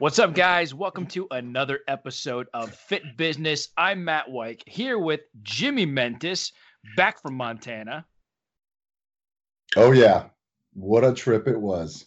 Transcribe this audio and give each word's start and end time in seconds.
What's 0.00 0.18
up, 0.18 0.32
guys? 0.32 0.72
Welcome 0.72 1.04
to 1.08 1.26
another 1.30 1.80
episode 1.86 2.46
of 2.54 2.74
Fit 2.74 3.18
Business. 3.18 3.68
I'm 3.76 4.02
Matt 4.02 4.30
White 4.30 4.64
here 4.66 4.98
with 4.98 5.20
Jimmy 5.42 5.84
Mentis, 5.84 6.52
back 6.96 7.20
from 7.20 7.34
Montana. 7.34 8.06
Oh 9.76 9.92
yeah, 9.92 10.28
what 10.72 11.04
a 11.04 11.12
trip 11.12 11.46
it 11.46 11.60
was! 11.60 12.06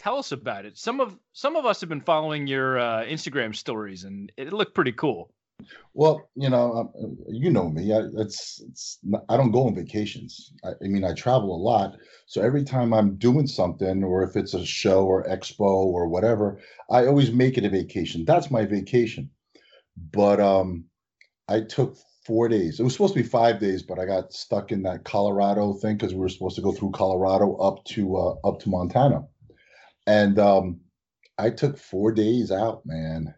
Tell 0.00 0.18
us 0.18 0.32
about 0.32 0.66
it. 0.66 0.76
Some 0.76 1.00
of 1.00 1.16
some 1.32 1.54
of 1.54 1.64
us 1.64 1.80
have 1.80 1.88
been 1.88 2.00
following 2.00 2.48
your 2.48 2.80
uh, 2.80 3.04
Instagram 3.04 3.54
stories, 3.54 4.02
and 4.02 4.32
it 4.36 4.52
looked 4.52 4.74
pretty 4.74 4.90
cool. 4.90 5.32
Well, 5.94 6.30
you 6.36 6.48
know, 6.48 6.74
um, 6.74 7.18
you 7.28 7.50
know 7.50 7.68
me. 7.68 7.92
I, 7.92 8.02
it's, 8.18 8.62
it's 8.68 8.98
I 9.28 9.36
don't 9.36 9.50
go 9.50 9.66
on 9.66 9.74
vacations. 9.74 10.52
I, 10.64 10.70
I, 10.82 10.88
mean, 10.88 11.04
I 11.04 11.12
travel 11.12 11.54
a 11.54 11.58
lot, 11.58 11.96
so 12.26 12.40
every 12.40 12.62
time 12.62 12.94
I'm 12.94 13.16
doing 13.16 13.46
something, 13.46 14.04
or 14.04 14.22
if 14.22 14.36
it's 14.36 14.54
a 14.54 14.64
show 14.64 15.04
or 15.04 15.24
expo 15.24 15.60
or 15.60 16.06
whatever, 16.06 16.60
I 16.90 17.06
always 17.06 17.32
make 17.32 17.58
it 17.58 17.64
a 17.64 17.68
vacation. 17.68 18.24
That's 18.24 18.50
my 18.50 18.64
vacation. 18.64 19.30
But 20.12 20.38
um, 20.38 20.84
I 21.48 21.62
took 21.62 21.96
four 22.24 22.48
days. 22.48 22.78
It 22.78 22.84
was 22.84 22.92
supposed 22.92 23.14
to 23.14 23.22
be 23.22 23.28
five 23.28 23.58
days, 23.58 23.82
but 23.82 23.98
I 23.98 24.04
got 24.06 24.32
stuck 24.32 24.70
in 24.70 24.82
that 24.82 25.04
Colorado 25.04 25.72
thing 25.74 25.96
because 25.96 26.14
we 26.14 26.20
were 26.20 26.28
supposed 26.28 26.56
to 26.56 26.62
go 26.62 26.70
through 26.70 26.92
Colorado 26.92 27.56
up 27.56 27.84
to 27.86 28.16
uh, 28.16 28.34
up 28.44 28.60
to 28.60 28.68
Montana, 28.68 29.26
and 30.06 30.38
um, 30.38 30.80
I 31.38 31.50
took 31.50 31.76
four 31.76 32.12
days 32.12 32.52
out, 32.52 32.86
man 32.86 33.34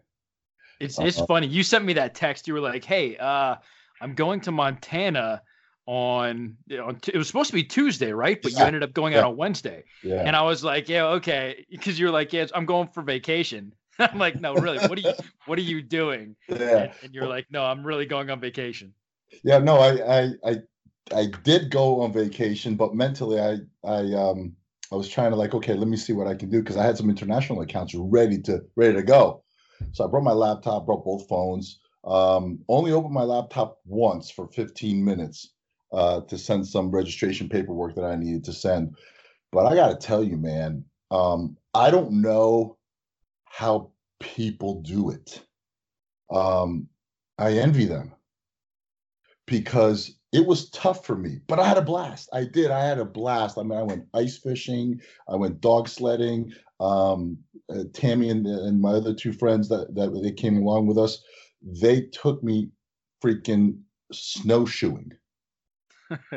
it's 0.81 0.99
it's 0.99 1.19
uh 1.19 1.25
funny. 1.25 1.47
You 1.47 1.63
sent 1.63 1.85
me 1.85 1.93
that 1.93 2.15
text. 2.15 2.47
You 2.47 2.53
were 2.53 2.59
like, 2.59 2.83
"Hey, 2.83 3.17
uh, 3.17 3.55
I'm 4.01 4.15
going 4.15 4.41
to 4.41 4.51
Montana 4.51 5.41
on 5.85 6.57
on 6.71 6.99
it 7.07 7.17
was 7.17 7.27
supposed 7.27 7.49
to 7.49 7.55
be 7.55 7.63
Tuesday, 7.63 8.11
right? 8.13 8.41
But 8.41 8.53
you 8.53 8.59
ended 8.59 8.83
up 8.83 8.93
going 8.93 9.13
yeah. 9.13 9.19
out 9.19 9.25
on 9.25 9.37
Wednesday." 9.37 9.83
Yeah. 10.03 10.23
And 10.25 10.35
I 10.35 10.43
was 10.43 10.63
like, 10.63 10.89
"Yeah, 10.89 11.05
okay," 11.07 11.65
because 11.69 11.99
you're 11.99 12.11
like, 12.11 12.33
"Yeah, 12.33 12.47
I'm 12.53 12.65
going 12.65 12.87
for 12.89 13.03
vacation." 13.03 13.73
I'm 13.99 14.17
like, 14.17 14.39
"No, 14.39 14.53
really. 14.55 14.79
What 14.79 14.97
are 14.97 15.01
you 15.01 15.13
What 15.45 15.59
are 15.59 15.63
you 15.63 15.81
doing?" 15.81 16.35
Yeah. 16.47 16.55
And, 16.55 16.91
and 17.03 17.13
you're 17.13 17.27
like, 17.27 17.47
"No, 17.51 17.63
I'm 17.63 17.83
really 17.83 18.05
going 18.05 18.29
on 18.29 18.39
vacation." 18.39 18.93
Yeah. 19.43 19.59
No, 19.59 19.77
I 19.77 20.19
I 20.21 20.29
I 20.45 20.55
I 21.15 21.27
did 21.43 21.71
go 21.71 22.01
on 22.01 22.13
vacation, 22.13 22.75
but 22.75 22.95
mentally, 22.95 23.39
I 23.39 23.57
I 23.83 24.13
um 24.13 24.55
I 24.91 24.95
was 24.95 25.07
trying 25.07 25.31
to 25.31 25.37
like, 25.37 25.53
okay, 25.53 25.73
let 25.73 25.87
me 25.87 25.95
see 25.95 26.13
what 26.13 26.27
I 26.27 26.35
can 26.35 26.49
do 26.49 26.59
because 26.59 26.75
I 26.75 26.83
had 26.83 26.97
some 26.97 27.09
international 27.09 27.61
accounts 27.61 27.95
ready 27.95 28.41
to 28.41 28.61
ready 28.75 28.93
to 28.93 29.03
go. 29.03 29.43
So 29.91 30.05
I 30.05 30.07
brought 30.07 30.23
my 30.23 30.31
laptop, 30.31 30.85
brought 30.85 31.05
both 31.05 31.27
phones. 31.27 31.79
Um, 32.03 32.59
only 32.67 32.91
opened 32.91 33.13
my 33.13 33.23
laptop 33.23 33.79
once 33.85 34.31
for 34.31 34.47
15 34.47 35.03
minutes 35.03 35.53
uh, 35.91 36.21
to 36.21 36.37
send 36.37 36.67
some 36.67 36.91
registration 36.91 37.47
paperwork 37.47 37.95
that 37.95 38.05
I 38.05 38.15
needed 38.15 38.43
to 38.45 38.53
send. 38.53 38.95
But 39.51 39.65
I 39.65 39.75
got 39.75 39.89
to 39.89 40.07
tell 40.07 40.23
you, 40.23 40.37
man, 40.37 40.85
um, 41.11 41.57
I 41.73 41.91
don't 41.91 42.21
know 42.21 42.77
how 43.45 43.91
people 44.19 44.81
do 44.81 45.09
it. 45.11 45.41
Um, 46.31 46.87
I 47.37 47.53
envy 47.53 47.85
them 47.85 48.13
because 49.45 50.17
it 50.31 50.45
was 50.45 50.69
tough 50.69 51.05
for 51.05 51.17
me, 51.17 51.39
but 51.47 51.59
I 51.59 51.67
had 51.67 51.77
a 51.77 51.81
blast. 51.81 52.29
I 52.31 52.45
did. 52.45 52.71
I 52.71 52.85
had 52.85 52.99
a 52.99 53.05
blast. 53.05 53.57
I 53.57 53.63
mean, 53.63 53.77
I 53.77 53.83
went 53.83 54.05
ice 54.13 54.37
fishing, 54.37 55.01
I 55.27 55.35
went 55.35 55.59
dog 55.59 55.89
sledding, 55.89 56.53
um, 56.79 57.37
uh, 57.71 57.83
Tammy 57.93 58.29
and, 58.29 58.45
and 58.45 58.81
my 58.81 58.91
other 58.91 59.13
two 59.13 59.33
friends 59.33 59.69
that 59.69 59.95
that 59.95 60.19
they 60.21 60.31
came 60.31 60.57
along 60.57 60.87
with 60.87 60.97
us, 60.97 61.23
they 61.61 62.01
took 62.01 62.43
me 62.43 62.69
freaking 63.23 63.79
snowshoeing 64.11 65.11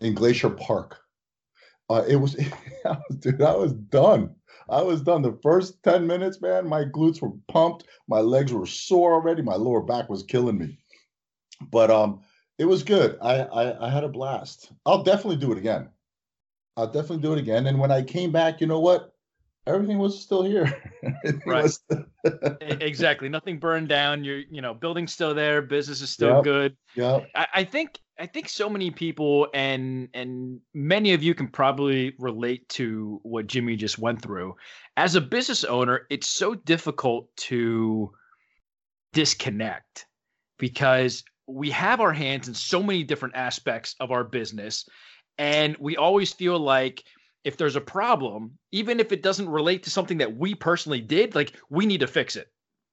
in 0.00 0.14
Glacier 0.14 0.50
Park. 0.50 0.98
Uh, 1.90 2.02
it 2.08 2.16
was, 2.20 2.34
dude, 3.18 3.42
I 3.42 3.54
was 3.54 3.72
done. 3.72 4.34
I 4.68 4.82
was 4.82 5.02
done. 5.02 5.22
The 5.22 5.38
first 5.42 5.82
10 5.82 6.06
minutes, 6.06 6.40
man, 6.40 6.66
my 6.68 6.84
glutes 6.84 7.20
were 7.20 7.32
pumped. 7.48 7.84
My 8.08 8.20
legs 8.20 8.52
were 8.52 8.66
sore 8.66 9.12
already. 9.12 9.42
My 9.42 9.56
lower 9.56 9.82
back 9.82 10.08
was 10.08 10.22
killing 10.22 10.58
me. 10.58 10.78
But 11.70 11.90
um, 11.90 12.20
it 12.58 12.64
was 12.64 12.82
good. 12.82 13.18
I, 13.20 13.40
I, 13.40 13.86
I 13.86 13.90
had 13.90 14.04
a 14.04 14.08
blast. 14.08 14.72
I'll 14.86 15.02
definitely 15.02 15.36
do 15.36 15.52
it 15.52 15.58
again. 15.58 15.90
I'll 16.76 16.90
definitely 16.90 17.18
do 17.18 17.32
it 17.34 17.38
again. 17.38 17.66
And 17.66 17.78
when 17.78 17.90
I 17.90 18.02
came 18.02 18.32
back, 18.32 18.60
you 18.60 18.66
know 18.66 18.80
what? 18.80 19.13
Everything 19.66 19.98
was 19.98 20.20
still 20.20 20.42
here. 20.42 20.82
right. 21.46 21.70
exactly. 22.60 23.28
Nothing 23.28 23.58
burned 23.58 23.88
down. 23.88 24.24
You're, 24.24 24.42
you 24.50 24.60
know, 24.60 24.74
building's 24.74 25.12
still 25.12 25.34
there. 25.34 25.62
Business 25.62 26.00
is 26.00 26.10
still 26.10 26.36
yep. 26.36 26.44
good. 26.44 26.76
Yeah. 26.94 27.20
I, 27.34 27.46
I, 27.54 27.64
think 27.64 27.98
I 28.18 28.26
think 28.26 28.48
so 28.48 28.68
many 28.68 28.90
people 28.90 29.48
and 29.54 30.08
and 30.14 30.60
many 30.74 31.14
of 31.14 31.22
you 31.22 31.34
can 31.34 31.48
probably 31.48 32.14
relate 32.18 32.68
to 32.70 33.20
what 33.22 33.46
Jimmy 33.46 33.76
just 33.76 33.98
went 33.98 34.22
through. 34.22 34.54
As 34.96 35.16
a 35.16 35.20
business 35.20 35.64
owner, 35.64 36.06
it's 36.10 36.28
so 36.28 36.54
difficult 36.54 37.34
to 37.36 38.12
disconnect 39.12 40.06
because 40.58 41.24
we 41.46 41.70
have 41.70 42.00
our 42.00 42.12
hands 42.12 42.48
in 42.48 42.54
so 42.54 42.82
many 42.82 43.02
different 43.02 43.36
aspects 43.36 43.94
of 44.00 44.10
our 44.10 44.24
business 44.24 44.88
and 45.38 45.76
we 45.78 45.96
always 45.96 46.32
feel 46.32 46.58
like 46.58 47.02
if 47.44 47.56
there's 47.56 47.76
a 47.76 47.80
problem, 47.80 48.58
even 48.72 48.98
if 48.98 49.12
it 49.12 49.22
doesn't 49.22 49.48
relate 49.48 49.82
to 49.84 49.90
something 49.90 50.18
that 50.18 50.36
we 50.36 50.54
personally 50.54 51.00
did, 51.00 51.34
like 51.34 51.52
we 51.70 51.86
need 51.86 52.00
to 52.00 52.06
fix 52.06 52.36
it. 52.36 52.48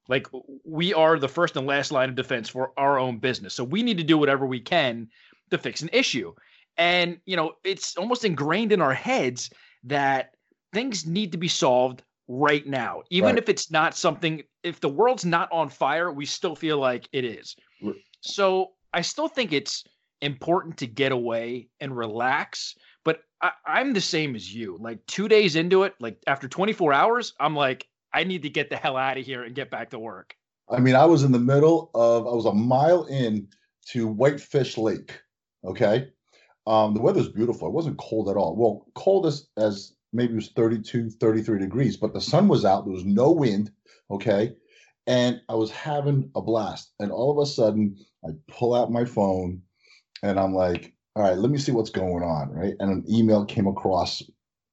Like 0.08 0.26
we 0.64 0.92
are 0.92 1.18
the 1.18 1.28
first 1.28 1.56
and 1.56 1.66
last 1.66 1.90
line 1.90 2.10
of 2.10 2.14
defense 2.14 2.48
for 2.48 2.72
our 2.76 2.98
own 2.98 3.18
business. 3.18 3.54
So 3.54 3.64
we 3.64 3.82
need 3.82 3.98
to 3.98 4.04
do 4.04 4.18
whatever 4.18 4.46
we 4.46 4.60
can 4.60 5.08
to 5.50 5.58
fix 5.58 5.80
an 5.82 5.90
issue. 5.92 6.34
And, 6.76 7.18
you 7.24 7.36
know, 7.36 7.52
it's 7.64 7.96
almost 7.96 8.24
ingrained 8.24 8.72
in 8.72 8.82
our 8.82 8.94
heads 8.94 9.50
that 9.84 10.34
things 10.72 11.06
need 11.06 11.32
to 11.32 11.38
be 11.38 11.48
solved 11.48 12.02
right 12.28 12.66
now. 12.66 13.02
Even 13.10 13.30
right. 13.30 13.38
if 13.38 13.48
it's 13.48 13.70
not 13.70 13.96
something, 13.96 14.42
if 14.62 14.80
the 14.80 14.88
world's 14.88 15.24
not 15.24 15.50
on 15.52 15.68
fire, 15.68 16.10
we 16.12 16.26
still 16.26 16.56
feel 16.56 16.78
like 16.78 17.08
it 17.12 17.24
is. 17.24 17.56
So 18.20 18.70
I 18.92 19.02
still 19.02 19.28
think 19.28 19.52
it's 19.52 19.84
important 20.20 20.76
to 20.78 20.86
get 20.86 21.12
away 21.12 21.68
and 21.80 21.96
relax 21.96 22.74
but 23.04 23.20
I, 23.40 23.52
I'm 23.66 23.92
the 23.92 24.00
same 24.00 24.34
as 24.34 24.52
you. 24.52 24.78
Like 24.80 25.04
two 25.06 25.28
days 25.28 25.56
into 25.56 25.84
it, 25.84 25.94
like 26.00 26.22
after 26.26 26.48
24 26.48 26.92
hours, 26.92 27.34
I'm 27.38 27.56
like, 27.56 27.86
I 28.12 28.24
need 28.24 28.42
to 28.42 28.50
get 28.50 28.70
the 28.70 28.76
hell 28.76 28.96
out 28.96 29.18
of 29.18 29.24
here 29.24 29.42
and 29.42 29.54
get 29.54 29.70
back 29.70 29.90
to 29.90 29.98
work. 29.98 30.34
I 30.70 30.80
mean, 30.80 30.94
I 30.94 31.04
was 31.06 31.22
in 31.22 31.32
the 31.32 31.38
middle 31.38 31.90
of, 31.94 32.26
I 32.26 32.30
was 32.30 32.46
a 32.46 32.52
mile 32.52 33.04
in 33.04 33.48
to 33.90 34.06
Whitefish 34.06 34.78
Lake. 34.78 35.20
Okay. 35.64 36.08
Um, 36.66 36.94
the 36.94 37.00
weather's 37.00 37.28
beautiful. 37.28 37.68
It 37.68 37.74
wasn't 37.74 37.98
cold 37.98 38.28
at 38.28 38.36
all. 38.36 38.56
Well, 38.56 38.86
cold 38.94 39.26
as, 39.26 39.48
as 39.56 39.94
maybe 40.12 40.32
it 40.32 40.36
was 40.36 40.50
32, 40.50 41.10
33 41.10 41.58
degrees, 41.58 41.96
but 41.96 42.14
the 42.14 42.20
sun 42.20 42.48
was 42.48 42.64
out. 42.64 42.84
There 42.84 42.94
was 42.94 43.04
no 43.04 43.32
wind. 43.32 43.70
Okay. 44.10 44.54
And 45.06 45.40
I 45.48 45.54
was 45.54 45.70
having 45.70 46.30
a 46.36 46.40
blast. 46.40 46.92
And 47.00 47.10
all 47.10 47.30
of 47.30 47.42
a 47.42 47.50
sudden, 47.50 47.96
I 48.24 48.30
pull 48.48 48.74
out 48.74 48.92
my 48.92 49.04
phone 49.04 49.62
and 50.22 50.38
I'm 50.38 50.54
like, 50.54 50.94
all 51.14 51.22
right, 51.22 51.36
let 51.36 51.50
me 51.50 51.58
see 51.58 51.72
what's 51.72 51.90
going 51.90 52.22
on, 52.22 52.50
right? 52.50 52.74
And 52.80 52.90
an 52.90 53.04
email 53.08 53.44
came 53.44 53.66
across. 53.66 54.22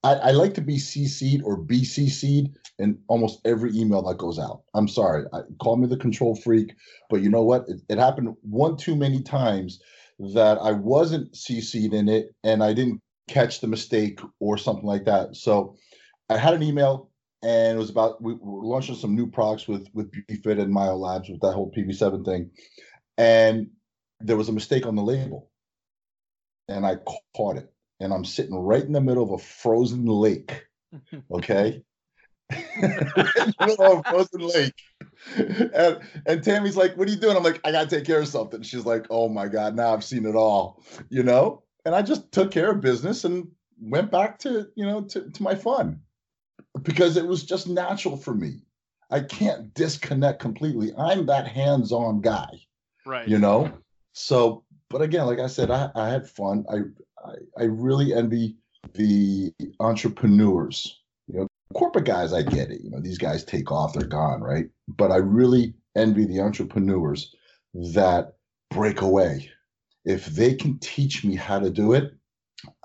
I, 0.04 0.14
I 0.14 0.32
like 0.32 0.54
to 0.54 0.62
be 0.62 0.78
CC'd 0.78 1.44
or 1.44 1.60
BCC'd 1.60 2.56
in 2.78 2.98
almost 3.10 3.42
every 3.44 3.76
email 3.76 4.02
that 4.04 4.18
goes 4.18 4.40
out. 4.40 4.62
I'm 4.74 4.88
sorry, 4.88 5.26
I, 5.34 5.42
call 5.62 5.76
me 5.76 5.88
the 5.88 5.98
control 5.98 6.36
freak, 6.36 6.76
but 7.10 7.22
you 7.22 7.30
know 7.30 7.44
what? 7.44 7.66
It, 7.68 7.82
it 7.90 7.98
happened 7.98 8.36
one 8.42 8.78
too 8.78 8.96
many 8.96 9.22
times 9.22 9.82
that 10.34 10.58
I 10.60 10.72
wasn't 10.72 11.34
CC'd 11.34 11.94
in 11.94 12.08
it 12.08 12.34
and 12.44 12.64
I 12.64 12.74
didn't 12.74 13.02
catch 13.28 13.60
the 13.60 13.68
mistake 13.68 14.22
or 14.40 14.58
something 14.58 14.86
like 14.86 15.06
that. 15.06 15.36
So 15.36 15.76
I 16.30 16.38
had 16.38 16.54
an 16.54 16.64
email 16.64 17.10
and 17.42 17.78
it 17.78 17.80
was 17.80 17.90
about 17.90 18.22
we 18.22 18.34
were 18.34 18.66
launching 18.66 18.96
some 18.96 19.16
new 19.16 19.28
products 19.28 19.68
with 19.68 19.88
with 19.94 20.12
BFit 20.12 20.60
and 20.60 20.74
Myo 20.74 20.98
Labs 20.98 21.30
with 21.30 21.40
that 21.42 21.54
whole 21.54 21.72
PV7 21.72 22.26
thing, 22.26 22.50
and 23.18 23.68
there 24.20 24.36
was 24.36 24.50
a 24.50 24.54
mistake 24.54 24.86
on 24.86 24.96
the 24.96 25.02
label 25.02 25.49
and 26.69 26.85
I 26.85 26.97
caught 27.35 27.57
it. 27.57 27.72
And 28.00 28.13
I'm 28.13 28.24
sitting 28.24 28.56
right 28.56 28.84
in 28.84 28.94
the 28.94 29.02
middle 29.02 29.24
of 29.24 29.31
a 29.31 29.38
frozen 29.38 30.06
lake. 30.06 30.66
Okay. 31.31 31.84
middle 32.81 33.91
of 33.91 34.00
a 34.00 34.03
frozen 34.09 34.41
lake. 34.41 34.74
And, 35.38 35.99
and 36.26 36.44
Tammy's 36.44 36.76
like, 36.76 36.97
What 36.97 37.08
are 37.08 37.11
you 37.11 37.17
doing? 37.17 37.38
I'm 37.38 37.44
like, 37.44 37.61
I 37.64 37.72
got 37.72 37.88
to 37.88 37.96
take 37.96 38.08
care 38.08 38.22
of 38.22 38.28
something. 38.28 38.64
She's 38.64 38.88
like, 38.88 39.05
Oh 39.11 39.29
my 39.29 39.47
God, 39.47 39.76
now 39.76 39.94
I've 39.94 40.03
seen 40.03 40.26
it 40.26 40.35
all, 40.35 40.84
you 41.09 41.22
know? 41.22 41.61
And 41.85 41.94
I 41.94 42.02
just 42.02 42.32
took 42.32 42.49
care 42.49 42.72
of 42.72 42.82
business 42.82 43.23
and 43.23 43.49
went 43.79 44.09
back 44.09 44.40
to, 44.40 44.67
you 44.76 44.84
know, 44.84 45.02
to, 45.02 45.29
to 45.29 45.44
my 45.44 45.53
fun 45.53 46.02
because 46.82 47.17
it 47.17 47.28
was 47.28 47.44
just 47.44 47.67
natural 47.67 48.17
for 48.17 48.34
me. 48.34 48.64
I 49.11 49.20
can't 49.20 49.72
disconnect 49.76 50.40
completely. 50.40 50.91
I'm 50.97 51.28
that 51.28 51.47
hands 51.47 51.91
on 51.91 52.22
guy. 52.22 52.49
Right. 53.05 53.28
You 53.28 53.38
know? 53.38 53.72
So 54.14 54.64
but 54.90 55.02
again, 55.02 55.26
like 55.26 55.40
I 55.40 55.47
said, 55.47 55.72
I, 55.72 55.90
I 55.96 56.09
had 56.09 56.28
fun. 56.28 56.66
I, 56.70 56.78
I, 57.28 57.34
I 57.58 57.64
really 57.66 58.14
envy 58.14 58.56
the 58.94 59.53
entrepreneurs. 59.80 61.02
You 61.28 61.40
know, 61.40 61.47
corporate 61.74 62.06
guys, 62.06 62.34
I 62.34 62.41
get 62.41 62.72
it. 62.72 62.82
You 62.82 62.90
know, 62.91 63.00
these 63.00 63.18
guys 63.18 63.44
take 63.44 63.72
off, 63.72 63.94
they're 63.94 64.08
gone, 64.08 64.41
right? 64.41 64.66
But 64.88 65.12
I 65.12 65.18
really 65.18 65.74
envy 65.96 66.26
the 66.26 66.41
entrepreneurs 66.41 67.36
that 67.74 68.34
break 68.72 69.02
away. 69.02 69.52
If 70.06 70.28
they 70.28 70.56
can 70.56 70.80
teach 70.80 71.24
me 71.24 71.35
how 71.35 71.59
to 71.59 71.70
do 71.70 71.94
it, 71.94 72.14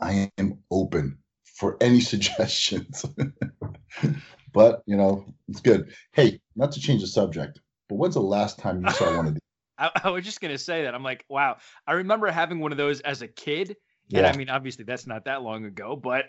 I 0.00 0.30
am 0.38 0.58
open 0.70 1.18
for 1.44 1.76
any 1.80 2.00
suggestions. 2.12 3.04
but 4.52 4.82
you 4.86 4.96
know, 4.96 5.24
it's 5.48 5.60
good. 5.60 5.94
Hey, 6.12 6.40
not 6.56 6.72
to 6.72 6.80
change 6.80 7.00
the 7.00 7.06
subject, 7.06 7.60
but 7.88 7.96
when's 7.96 8.14
the 8.14 8.20
last 8.20 8.58
time 8.58 8.84
you 8.84 8.90
saw 8.90 9.16
one 9.16 9.26
of 9.26 9.34
these? 9.34 9.40
I, 9.78 9.90
I, 10.04 10.10
was 10.10 10.24
just 10.24 10.40
gonna 10.40 10.58
say 10.58 10.84
that. 10.84 10.94
I'm 10.94 11.02
like, 11.02 11.24
wow. 11.28 11.56
I 11.86 11.92
remember 11.92 12.30
having 12.30 12.60
one 12.60 12.72
of 12.72 12.78
those 12.78 13.00
as 13.00 13.22
a 13.22 13.28
kid, 13.28 13.76
yeah. 14.08 14.18
and 14.18 14.26
I 14.26 14.36
mean, 14.36 14.48
obviously 14.48 14.84
that's 14.84 15.06
not 15.06 15.24
that 15.26 15.42
long 15.42 15.64
ago, 15.64 15.96
but, 15.96 16.26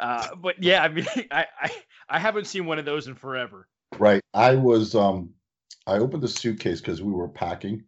uh, 0.00 0.34
but 0.36 0.62
yeah, 0.62 0.82
I 0.82 0.88
mean, 0.88 1.06
I, 1.30 1.46
I, 1.60 1.70
I 2.08 2.18
haven't 2.18 2.46
seen 2.46 2.66
one 2.66 2.78
of 2.78 2.84
those 2.84 3.06
in 3.06 3.14
forever. 3.14 3.68
Right. 3.98 4.22
I 4.34 4.54
was, 4.54 4.94
um, 4.94 5.30
I 5.86 5.98
opened 5.98 6.22
the 6.22 6.28
suitcase 6.28 6.80
because 6.80 7.02
we 7.02 7.12
were 7.12 7.28
packing, 7.28 7.84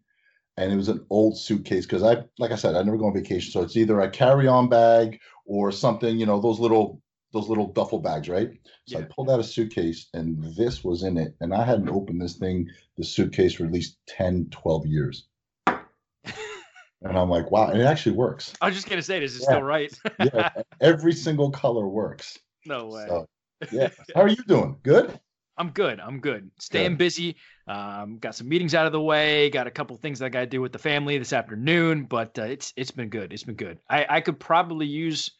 and 0.56 0.72
it 0.72 0.76
was 0.76 0.88
an 0.88 1.04
old 1.10 1.38
suitcase 1.38 1.86
because 1.86 2.02
I, 2.02 2.24
like 2.38 2.50
I 2.50 2.56
said, 2.56 2.74
I 2.74 2.82
never 2.82 2.98
go 2.98 3.06
on 3.06 3.14
vacation, 3.14 3.52
so 3.52 3.62
it's 3.62 3.76
either 3.76 4.00
a 4.00 4.10
carry-on 4.10 4.68
bag 4.68 5.20
or 5.44 5.72
something, 5.72 6.18
you 6.18 6.26
know, 6.26 6.40
those 6.40 6.60
little 6.60 7.02
those 7.32 7.48
little 7.48 7.72
duffel 7.72 8.00
bags, 8.00 8.28
right? 8.28 8.50
So 8.86 8.98
yeah. 8.98 9.04
I 9.04 9.08
pulled 9.14 9.30
out 9.30 9.40
a 9.40 9.44
suitcase 9.44 10.08
and 10.14 10.42
this 10.56 10.82
was 10.82 11.02
in 11.02 11.16
it. 11.16 11.34
And 11.40 11.54
I 11.54 11.64
hadn't 11.64 11.88
opened 11.88 12.20
this 12.20 12.36
thing, 12.36 12.68
the 12.96 13.04
suitcase 13.04 13.54
for 13.54 13.64
at 13.64 13.72
least 13.72 13.98
10, 14.08 14.48
12 14.50 14.86
years. 14.86 15.26
and 15.66 17.16
I'm 17.18 17.30
like, 17.30 17.50
wow, 17.50 17.68
and 17.68 17.80
it 17.80 17.84
actually 17.84 18.16
works. 18.16 18.52
I 18.60 18.66
was 18.66 18.74
just 18.74 18.88
gonna 18.88 19.02
say, 19.02 19.22
is 19.22 19.36
it 19.36 19.42
yeah. 19.42 19.48
still 19.48 19.62
right? 19.62 19.92
yeah, 20.18 20.50
every 20.80 21.12
single 21.12 21.50
color 21.50 21.86
works. 21.88 22.38
No 22.66 22.86
way. 22.86 23.06
So, 23.08 23.28
yeah. 23.70 23.88
How 24.14 24.22
are 24.22 24.28
you 24.28 24.42
doing? 24.46 24.76
Good? 24.82 25.18
I'm 25.56 25.70
good. 25.70 26.00
I'm 26.00 26.20
good. 26.20 26.50
Staying 26.58 26.92
good. 26.92 26.98
busy. 26.98 27.36
Um, 27.68 28.18
got 28.18 28.34
some 28.34 28.48
meetings 28.48 28.74
out 28.74 28.86
of 28.86 28.92
the 28.92 29.00
way. 29.00 29.50
Got 29.50 29.66
a 29.66 29.70
couple 29.70 29.94
things 29.96 30.22
I 30.22 30.30
got 30.30 30.40
to 30.40 30.46
do 30.46 30.62
with 30.62 30.72
the 30.72 30.78
family 30.78 31.18
this 31.18 31.34
afternoon, 31.34 32.04
but 32.04 32.38
uh, 32.38 32.44
it's 32.44 32.72
it's 32.76 32.90
been 32.90 33.10
good. 33.10 33.32
It's 33.32 33.44
been 33.44 33.56
good. 33.56 33.78
I 33.88 34.06
I 34.08 34.20
could 34.20 34.40
probably 34.40 34.86
use 34.86 35.30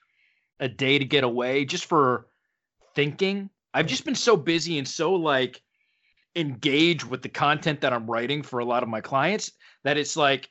a 0.61 0.69
day 0.69 0.99
to 0.99 1.05
get 1.05 1.25
away 1.25 1.65
just 1.65 1.87
for 1.87 2.29
thinking. 2.95 3.51
I've 3.75 3.87
just 3.87 4.05
been 4.05 4.15
so 4.15 4.37
busy 4.37 4.79
and 4.79 4.87
so 4.87 5.15
like 5.15 5.61
engaged 6.37 7.05
with 7.05 7.23
the 7.23 7.29
content 7.29 7.81
that 7.81 7.93
I'm 7.93 8.09
writing 8.09 8.43
for 8.43 8.61
a 8.61 8.65
lot 8.65 8.83
of 8.83 8.89
my 8.89 9.01
clients 9.01 9.53
that 9.83 9.97
it's 9.97 10.17
like 10.17 10.49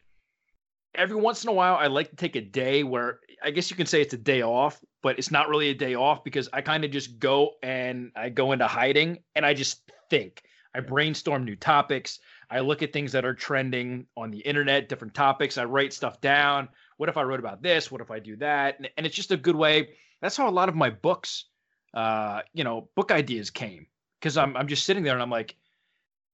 every 0.95 1.15
once 1.15 1.44
in 1.44 1.50
a 1.50 1.53
while 1.53 1.75
I 1.75 1.88
like 1.88 2.09
to 2.09 2.15
take 2.15 2.35
a 2.35 2.41
day 2.41 2.83
where 2.83 3.19
I 3.44 3.51
guess 3.51 3.69
you 3.69 3.77
can 3.77 3.85
say 3.85 4.01
it's 4.01 4.13
a 4.13 4.17
day 4.17 4.41
off, 4.41 4.83
but 5.01 5.17
it's 5.17 5.31
not 5.31 5.47
really 5.47 5.69
a 5.69 5.75
day 5.75 5.95
off 5.95 6.23
because 6.23 6.50
I 6.51 6.61
kind 6.61 6.83
of 6.83 6.91
just 6.91 7.19
go 7.19 7.51
and 7.63 8.11
I 8.15 8.29
go 8.29 8.51
into 8.51 8.67
hiding 8.67 9.19
and 9.35 9.45
I 9.45 9.53
just 9.53 9.81
think. 10.09 10.44
I 10.75 10.81
brainstorm 10.81 11.45
new 11.45 11.56
topics. 11.56 12.19
I 12.51 12.59
look 12.59 12.83
at 12.83 12.94
things 12.94 13.11
that 13.13 13.25
are 13.25 13.33
trending 13.33 14.06
on 14.17 14.29
the 14.29 14.39
internet, 14.39 14.89
different 14.89 15.13
topics. 15.13 15.57
I 15.57 15.65
write 15.65 15.94
stuff 15.94 16.19
down 16.21 16.69
what 17.00 17.07
if 17.07 17.16
I 17.16 17.24
wrote 17.24 17.40
about 17.40 17.63
this? 17.63 17.90
What 17.90 18.01
if 18.01 18.12
I 18.12 18.19
do 18.19 18.36
that? 18.38 18.78
And, 18.78 18.90
and 18.98 19.06
it's 19.06 19.16
just 19.16 19.31
a 19.31 19.38
good 19.38 19.56
way. 19.56 19.92
That's 20.22 20.36
how 20.36 20.50
a 20.50 20.51
lot 20.51 20.68
of 20.68 20.75
my 20.75 20.90
books, 20.90 21.46
uh, 21.94 22.42
you 22.54 22.66
know, 22.66 22.90
book 22.94 23.10
ideas 23.10 23.50
came 23.50 23.88
because 24.19 24.38
I'm 24.38 24.57
I'm 24.57 24.68
just 24.68 24.86
sitting 24.86 25.04
there 25.04 25.13
and 25.13 25.22
I'm 25.22 25.30
like, 25.30 25.56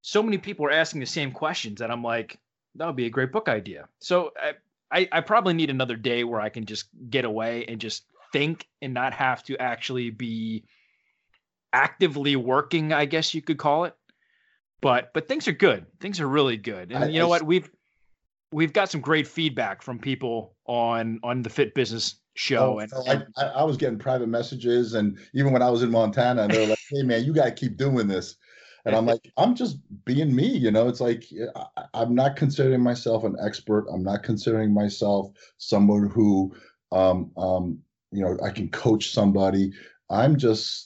so 0.02 0.24
many 0.24 0.40
people 0.40 0.66
are 0.66 0.72
asking 0.72 1.02
the 1.02 1.06
same 1.06 1.32
questions, 1.32 1.82
and 1.82 1.92
I'm 1.92 2.04
like, 2.04 2.40
that 2.74 2.88
would 2.88 2.96
be 2.96 3.06
a 3.06 3.12
great 3.12 3.32
book 3.32 3.48
idea. 3.48 3.88
So 4.00 4.34
I, 4.42 4.54
I, 4.92 5.10
I 5.12 5.22
probably 5.22 5.54
need 5.54 5.70
another 5.70 5.96
day 5.96 6.24
where 6.24 6.42
I 6.42 6.50
can 6.50 6.66
just 6.66 6.86
get 7.12 7.26
away 7.26 7.66
and 7.68 7.80
just 7.80 8.06
think 8.34 8.68
and 8.82 8.92
not 8.92 9.14
have 9.14 9.44
to 9.44 9.58
actually 9.58 10.10
be 10.10 10.64
actively 11.74 12.36
working, 12.36 12.92
I 12.92 13.06
guess 13.06 13.36
you 13.36 13.44
could 13.44 13.60
call 13.60 13.86
it. 13.86 13.96
But 14.82 15.14
but 15.14 15.28
things 15.28 15.48
are 15.48 15.52
good. 15.54 15.86
Things 16.00 16.20
are 16.20 16.28
really 16.28 16.58
good. 16.58 16.92
And 16.92 17.04
I, 17.04 17.08
you 17.08 17.20
know 17.20 17.28
I, 17.28 17.30
what? 17.30 17.44
We've 17.44 17.70
we've 18.56 18.72
got 18.72 18.90
some 18.90 19.02
great 19.02 19.28
feedback 19.28 19.82
from 19.82 20.00
people 20.00 20.56
on 20.66 21.20
on 21.24 21.42
the 21.42 21.50
Fit 21.50 21.76
Business 21.76 22.16
show. 22.36 22.76
Oh, 22.76 22.80
and, 22.80 22.92
I, 23.38 23.44
I, 23.44 23.64
was 23.64 23.76
getting 23.76 24.00
private 24.00 24.30
messages, 24.30 24.94
and 24.94 25.20
even 25.34 25.52
when 25.52 25.62
I 25.62 25.70
was 25.70 25.84
in 25.84 25.92
Montana, 25.92 26.48
they're 26.48 26.68
like, 26.68 26.80
"Hey, 26.90 27.04
man, 27.04 27.26
you 27.26 27.34
got 27.34 27.46
to 27.46 27.52
keep 27.52 27.78
doing 27.78 28.08
this." 28.08 28.36
And 28.86 28.96
I'm 28.96 29.08
like, 29.08 29.32
I'm 29.38 29.56
just 29.56 29.80
being 30.06 30.34
me, 30.34 30.46
you 30.46 30.72
know. 30.72 30.88
It's 30.88 31.02
like 31.02 31.26
I, 31.56 32.04
am 32.04 32.16
not 32.16 32.36
considering 32.36 32.82
myself 32.82 33.24
an 33.24 33.36
expert. 33.44 33.88
I'm 33.92 34.04
not 34.04 34.24
considering 34.24 34.74
myself 34.74 35.32
someone 35.58 36.08
who, 36.08 36.56
um, 36.92 37.32
um, 37.36 37.80
you 38.12 38.22
know, 38.22 38.38
I 38.44 38.52
can 38.52 38.70
coach 38.70 39.12
somebody. 39.12 39.74
I'm 40.12 40.38
just, 40.38 40.86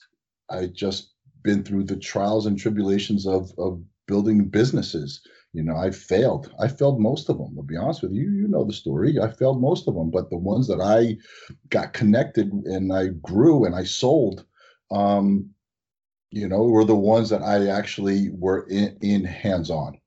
I 0.49 0.67
just 0.67 1.11
been 1.43 1.63
through 1.63 1.83
the 1.83 1.97
trials 1.97 2.45
and 2.45 2.57
tribulations 2.57 3.27
of 3.27 3.51
of 3.57 3.83
building 4.07 4.45
businesses 4.45 5.21
you 5.53 5.63
know 5.63 5.75
i 5.75 5.89
failed. 5.91 6.51
I 6.59 6.67
failed 6.67 6.99
most 6.99 7.29
of 7.29 7.37
them 7.37 7.55
to 7.55 7.63
be 7.63 7.75
honest 7.77 8.01
with 8.03 8.11
you. 8.11 8.29
You 8.31 8.47
know 8.47 8.63
the 8.63 8.73
story. 8.73 9.19
I 9.19 9.31
failed 9.31 9.61
most 9.61 9.87
of 9.87 9.95
them 9.95 10.11
but 10.11 10.29
the 10.29 10.37
ones 10.37 10.67
that 10.67 10.81
i 10.81 11.17
got 11.69 11.93
connected 11.93 12.51
and 12.51 12.93
i 12.93 13.07
grew 13.07 13.65
and 13.65 13.75
i 13.75 13.83
sold 13.83 14.45
um 14.91 15.49
you 16.31 16.47
know 16.47 16.63
were 16.63 16.85
the 16.85 16.95
ones 16.95 17.29
that 17.29 17.41
i 17.41 17.67
actually 17.67 18.29
were 18.31 18.67
in, 18.67 18.97
in 19.01 19.23
hands 19.23 19.69
on 19.69 19.99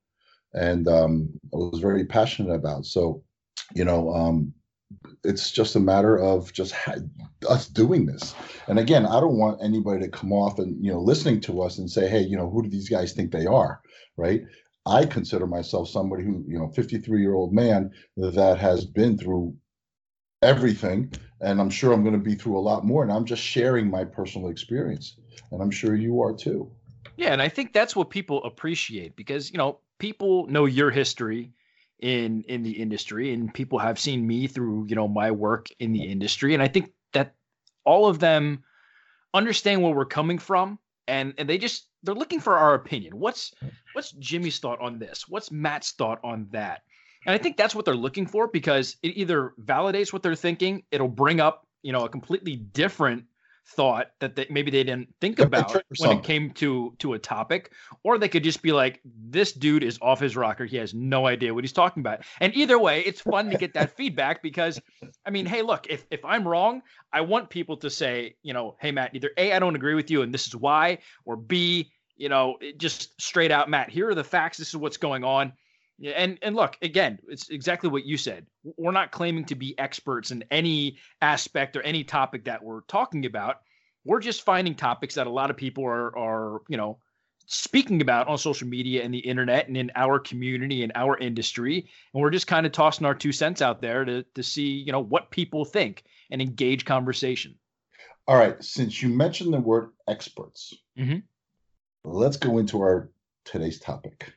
and 0.53 0.87
um 0.87 1.29
i 1.53 1.57
was 1.57 1.79
very 1.79 2.05
passionate 2.05 2.53
about. 2.53 2.85
So 2.85 3.23
you 3.75 3.85
know 3.85 4.13
um 4.13 4.53
it's 5.23 5.51
just 5.51 5.75
a 5.75 5.79
matter 5.79 6.17
of 6.19 6.53
just 6.53 6.71
ha- 6.73 6.95
us 7.49 7.67
doing 7.67 8.05
this. 8.05 8.35
And 8.67 8.79
again 8.79 9.05
i 9.05 9.19
don't 9.19 9.37
want 9.37 9.63
anybody 9.63 10.01
to 10.01 10.09
come 10.09 10.31
off 10.31 10.59
and 10.59 10.83
you 10.83 10.91
know 10.91 11.01
listening 11.01 11.41
to 11.41 11.61
us 11.61 11.77
and 11.77 11.89
say 11.89 12.07
hey 12.07 12.21
you 12.21 12.37
know 12.37 12.49
who 12.49 12.63
do 12.63 12.69
these 12.69 12.89
guys 12.89 13.13
think 13.13 13.31
they 13.31 13.45
are? 13.45 13.81
Right 14.15 14.43
I 14.85 15.05
consider 15.05 15.47
myself 15.47 15.89
somebody 15.89 16.23
who, 16.23 16.43
you 16.47 16.59
know, 16.59 16.69
53 16.69 17.21
year 17.21 17.33
old 17.33 17.53
man 17.53 17.91
that 18.17 18.57
has 18.57 18.85
been 18.85 19.17
through 19.17 19.55
everything. 20.41 21.11
And 21.41 21.59
I'm 21.59 21.69
sure 21.69 21.93
I'm 21.93 22.03
going 22.03 22.15
to 22.15 22.19
be 22.19 22.35
through 22.35 22.57
a 22.57 22.61
lot 22.61 22.85
more. 22.85 23.03
And 23.03 23.11
I'm 23.11 23.25
just 23.25 23.41
sharing 23.41 23.89
my 23.89 24.03
personal 24.03 24.49
experience. 24.49 25.17
And 25.51 25.61
I'm 25.61 25.71
sure 25.71 25.95
you 25.95 26.21
are 26.21 26.33
too. 26.33 26.71
Yeah. 27.15 27.31
And 27.31 27.41
I 27.41 27.49
think 27.49 27.73
that's 27.73 27.95
what 27.95 28.09
people 28.09 28.43
appreciate 28.43 29.15
because, 29.15 29.51
you 29.51 29.57
know, 29.57 29.79
people 29.99 30.47
know 30.47 30.65
your 30.65 30.91
history 30.91 31.53
in 32.03 32.43
in 32.49 32.63
the 32.63 32.71
industry 32.71 33.31
and 33.31 33.53
people 33.53 33.79
have 33.79 33.97
seen 33.97 34.27
me 34.27 34.45
through 34.45 34.85
you 34.89 34.95
know 34.95 35.07
my 35.07 35.31
work 35.31 35.69
in 35.79 35.93
the 35.93 36.03
industry 36.03 36.53
and 36.53 36.61
i 36.61 36.67
think 36.67 36.91
that 37.13 37.33
all 37.85 38.07
of 38.07 38.19
them 38.19 38.61
understand 39.33 39.81
where 39.81 39.93
we're 39.93 40.03
coming 40.03 40.37
from 40.37 40.77
and 41.07 41.33
and 41.37 41.49
they 41.49 41.57
just 41.57 41.87
they're 42.03 42.15
looking 42.15 42.39
for 42.39 42.57
our 42.57 42.73
opinion. 42.73 43.17
What's 43.17 43.53
what's 43.93 44.11
Jimmy's 44.13 44.59
thought 44.59 44.79
on 44.79 44.99
this? 44.99 45.27
What's 45.27 45.51
Matt's 45.51 45.91
thought 45.91 46.19
on 46.23 46.47
that? 46.51 46.81
And 47.25 47.33
I 47.33 47.37
think 47.37 47.55
that's 47.55 47.73
what 47.73 47.85
they're 47.85 47.95
looking 47.95 48.25
for 48.25 48.47
because 48.47 48.97
it 49.01 49.15
either 49.15 49.53
validates 49.63 50.11
what 50.11 50.23
they're 50.23 50.35
thinking, 50.35 50.83
it'll 50.91 51.07
bring 51.07 51.39
up, 51.39 51.65
you 51.81 51.93
know, 51.93 52.03
a 52.03 52.09
completely 52.09 52.57
different 52.57 53.23
thought 53.65 54.07
that 54.19 54.35
they, 54.35 54.45
maybe 54.49 54.71
they 54.71 54.83
didn't 54.83 55.13
think 55.21 55.39
about 55.39 55.73
when 55.97 56.17
it 56.17 56.23
came 56.23 56.51
to 56.51 56.93
to 56.99 57.13
a 57.13 57.19
topic 57.19 57.71
or 58.03 58.17
they 58.17 58.27
could 58.27 58.43
just 58.43 58.61
be 58.61 58.71
like 58.71 58.99
this 59.05 59.53
dude 59.53 59.83
is 59.83 59.97
off 60.01 60.19
his 60.19 60.35
rocker. 60.35 60.65
He 60.65 60.77
has 60.77 60.93
no 60.93 61.27
idea 61.27 61.53
what 61.53 61.63
he's 61.63 61.73
talking 61.73 62.01
about. 62.01 62.23
And 62.41 62.55
either 62.55 62.77
way 62.77 63.01
it's 63.01 63.21
fun 63.21 63.49
to 63.49 63.57
get 63.57 63.73
that 63.73 63.91
feedback 63.97 64.41
because 64.43 64.81
i 65.25 65.29
mean 65.29 65.45
hey 65.45 65.61
look 65.61 65.87
if 65.89 66.05
if 66.11 66.23
i'm 66.25 66.47
wrong 66.47 66.81
i 67.11 67.21
want 67.21 67.49
people 67.49 67.77
to 67.77 67.89
say 67.89 68.35
you 68.43 68.53
know 68.53 68.75
hey 68.79 68.91
matt 68.91 69.11
either 69.13 69.31
a 69.37 69.53
i 69.53 69.59
don't 69.59 69.75
agree 69.75 69.95
with 69.95 70.11
you 70.11 70.21
and 70.21 70.33
this 70.33 70.47
is 70.47 70.55
why 70.55 70.97
or 71.25 71.35
b 71.35 71.91
you 72.15 72.29
know 72.29 72.57
just 72.77 73.19
straight 73.21 73.51
out 73.51 73.69
matt 73.69 73.89
here 73.89 74.09
are 74.09 74.15
the 74.15 74.23
facts. 74.23 74.57
This 74.57 74.69
is 74.69 74.75
what's 74.75 74.97
going 74.97 75.23
on 75.23 75.53
yeah, 76.03 76.11
and 76.17 76.37
and 76.41 76.53
look 76.53 76.75
again, 76.81 77.17
it's 77.29 77.49
exactly 77.49 77.89
what 77.89 78.03
you 78.03 78.17
said. 78.17 78.45
We're 78.75 78.91
not 78.91 79.13
claiming 79.13 79.45
to 79.45 79.55
be 79.55 79.79
experts 79.79 80.31
in 80.31 80.43
any 80.51 80.97
aspect 81.21 81.77
or 81.77 81.81
any 81.81 82.03
topic 82.03 82.43
that 82.43 82.61
we're 82.61 82.81
talking 82.89 83.25
about. 83.25 83.61
We're 84.03 84.19
just 84.19 84.41
finding 84.41 84.75
topics 84.75 85.15
that 85.15 85.27
a 85.27 85.29
lot 85.29 85.49
of 85.49 85.55
people 85.55 85.85
are 85.85 86.17
are 86.17 86.61
you 86.67 86.75
know 86.75 86.97
speaking 87.45 88.01
about 88.01 88.27
on 88.27 88.37
social 88.37 88.67
media 88.67 89.01
and 89.01 89.13
the 89.13 89.19
internet 89.19 89.69
and 89.69 89.77
in 89.77 89.91
our 89.95 90.19
community 90.19 90.83
and 90.83 90.91
our 90.93 91.17
industry, 91.17 91.87
and 92.13 92.21
we're 92.21 92.31
just 92.31 92.47
kind 92.47 92.65
of 92.65 92.73
tossing 92.73 93.05
our 93.05 93.15
two 93.15 93.31
cents 93.31 93.61
out 93.61 93.79
there 93.79 94.03
to 94.03 94.23
to 94.35 94.43
see 94.43 94.83
you 94.85 94.91
know 94.91 94.99
what 94.99 95.31
people 95.31 95.63
think 95.63 96.03
and 96.29 96.41
engage 96.41 96.83
conversation. 96.83 97.55
All 98.27 98.35
right, 98.35 98.61
since 98.61 99.01
you 99.01 99.07
mentioned 99.07 99.53
the 99.53 99.61
word 99.61 99.91
experts, 100.09 100.73
mm-hmm. 100.99 101.19
let's 102.03 102.35
go 102.35 102.57
into 102.57 102.81
our 102.81 103.09
today's 103.45 103.79
topic. 103.79 104.33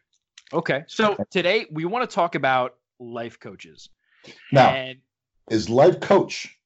Okay. 0.57 0.85
So 0.87 1.17
today 1.31 1.67
we 1.71 1.85
want 1.85 2.09
to 2.09 2.15
talk 2.15 2.35
about 2.35 2.77
life 2.99 3.39
coaches. 3.39 3.91
Now, 4.51 4.71
and, 4.71 4.99
is 5.51 5.69
life 5.69 6.01
coach 6.01 6.57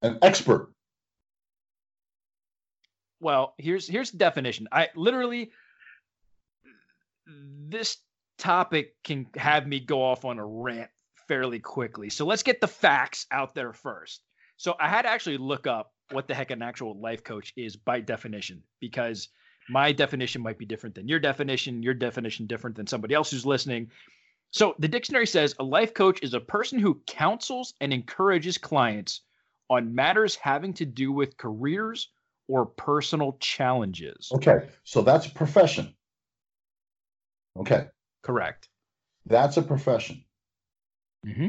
an 0.00 0.18
expert? 0.22 0.72
Well, 3.20 3.54
here's 3.58 3.88
here's 3.88 4.12
the 4.12 4.18
definition. 4.18 4.68
I 4.70 4.88
literally 4.94 5.50
this 7.26 7.96
topic 8.38 8.94
can 9.02 9.26
have 9.36 9.66
me 9.66 9.80
go 9.80 10.00
off 10.00 10.24
on 10.24 10.38
a 10.38 10.46
rant 10.46 10.88
fairly 11.26 11.58
quickly. 11.58 12.08
So 12.08 12.24
let's 12.24 12.44
get 12.44 12.60
the 12.60 12.68
facts 12.68 13.26
out 13.32 13.56
there 13.56 13.72
first. 13.72 14.22
So 14.56 14.76
I 14.78 14.88
had 14.88 15.02
to 15.02 15.08
actually 15.08 15.36
look 15.36 15.66
up 15.66 15.92
what 16.12 16.28
the 16.28 16.34
heck 16.34 16.52
an 16.52 16.62
actual 16.62 16.98
life 17.00 17.24
coach 17.24 17.52
is 17.56 17.74
by 17.74 18.00
definition 18.00 18.62
because 18.80 19.28
my 19.68 19.92
definition 19.92 20.42
might 20.42 20.58
be 20.58 20.64
different 20.64 20.94
than 20.94 21.08
your 21.08 21.18
definition, 21.18 21.82
your 21.82 21.94
definition 21.94 22.46
different 22.46 22.76
than 22.76 22.86
somebody 22.86 23.14
else 23.14 23.30
who's 23.30 23.46
listening. 23.46 23.90
So 24.50 24.74
the 24.78 24.88
dictionary 24.88 25.26
says 25.26 25.54
a 25.58 25.64
life 25.64 25.92
coach 25.92 26.20
is 26.22 26.34
a 26.34 26.40
person 26.40 26.78
who 26.78 27.00
counsels 27.06 27.74
and 27.80 27.92
encourages 27.92 28.56
clients 28.56 29.20
on 29.68 29.94
matters 29.94 30.34
having 30.36 30.72
to 30.74 30.86
do 30.86 31.12
with 31.12 31.36
careers 31.36 32.08
or 32.48 32.64
personal 32.64 33.36
challenges. 33.40 34.30
Okay, 34.32 34.68
so 34.84 35.02
that's 35.02 35.26
a 35.26 35.30
profession. 35.30 35.94
Okay, 37.58 37.86
Correct. 38.22 38.68
that's 39.26 39.58
a 39.58 39.62
profession. 39.62 40.24
hmm 41.24 41.48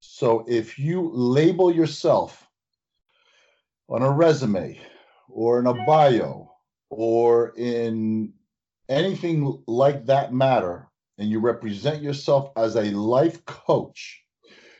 So 0.00 0.44
if 0.46 0.78
you 0.78 1.10
label 1.14 1.72
yourself 1.72 2.46
on 3.88 4.02
a 4.02 4.10
resume 4.10 4.78
or 5.30 5.60
in 5.60 5.66
a 5.66 5.74
bio 5.86 6.47
or 6.90 7.52
in 7.56 8.32
anything 8.88 9.62
like 9.66 10.06
that 10.06 10.32
matter, 10.32 10.88
and 11.18 11.28
you 11.28 11.40
represent 11.40 12.02
yourself 12.02 12.50
as 12.56 12.76
a 12.76 12.84
life 12.84 13.44
coach, 13.44 14.22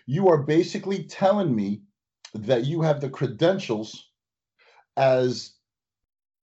you 0.07 0.29
are 0.29 0.39
basically 0.43 1.05
telling 1.05 1.55
me 1.55 1.83
that 2.35 2.65
you 2.65 2.83
have 2.83 3.01
the 3.01 3.11
credentials 3.11 4.11
as 4.97 5.55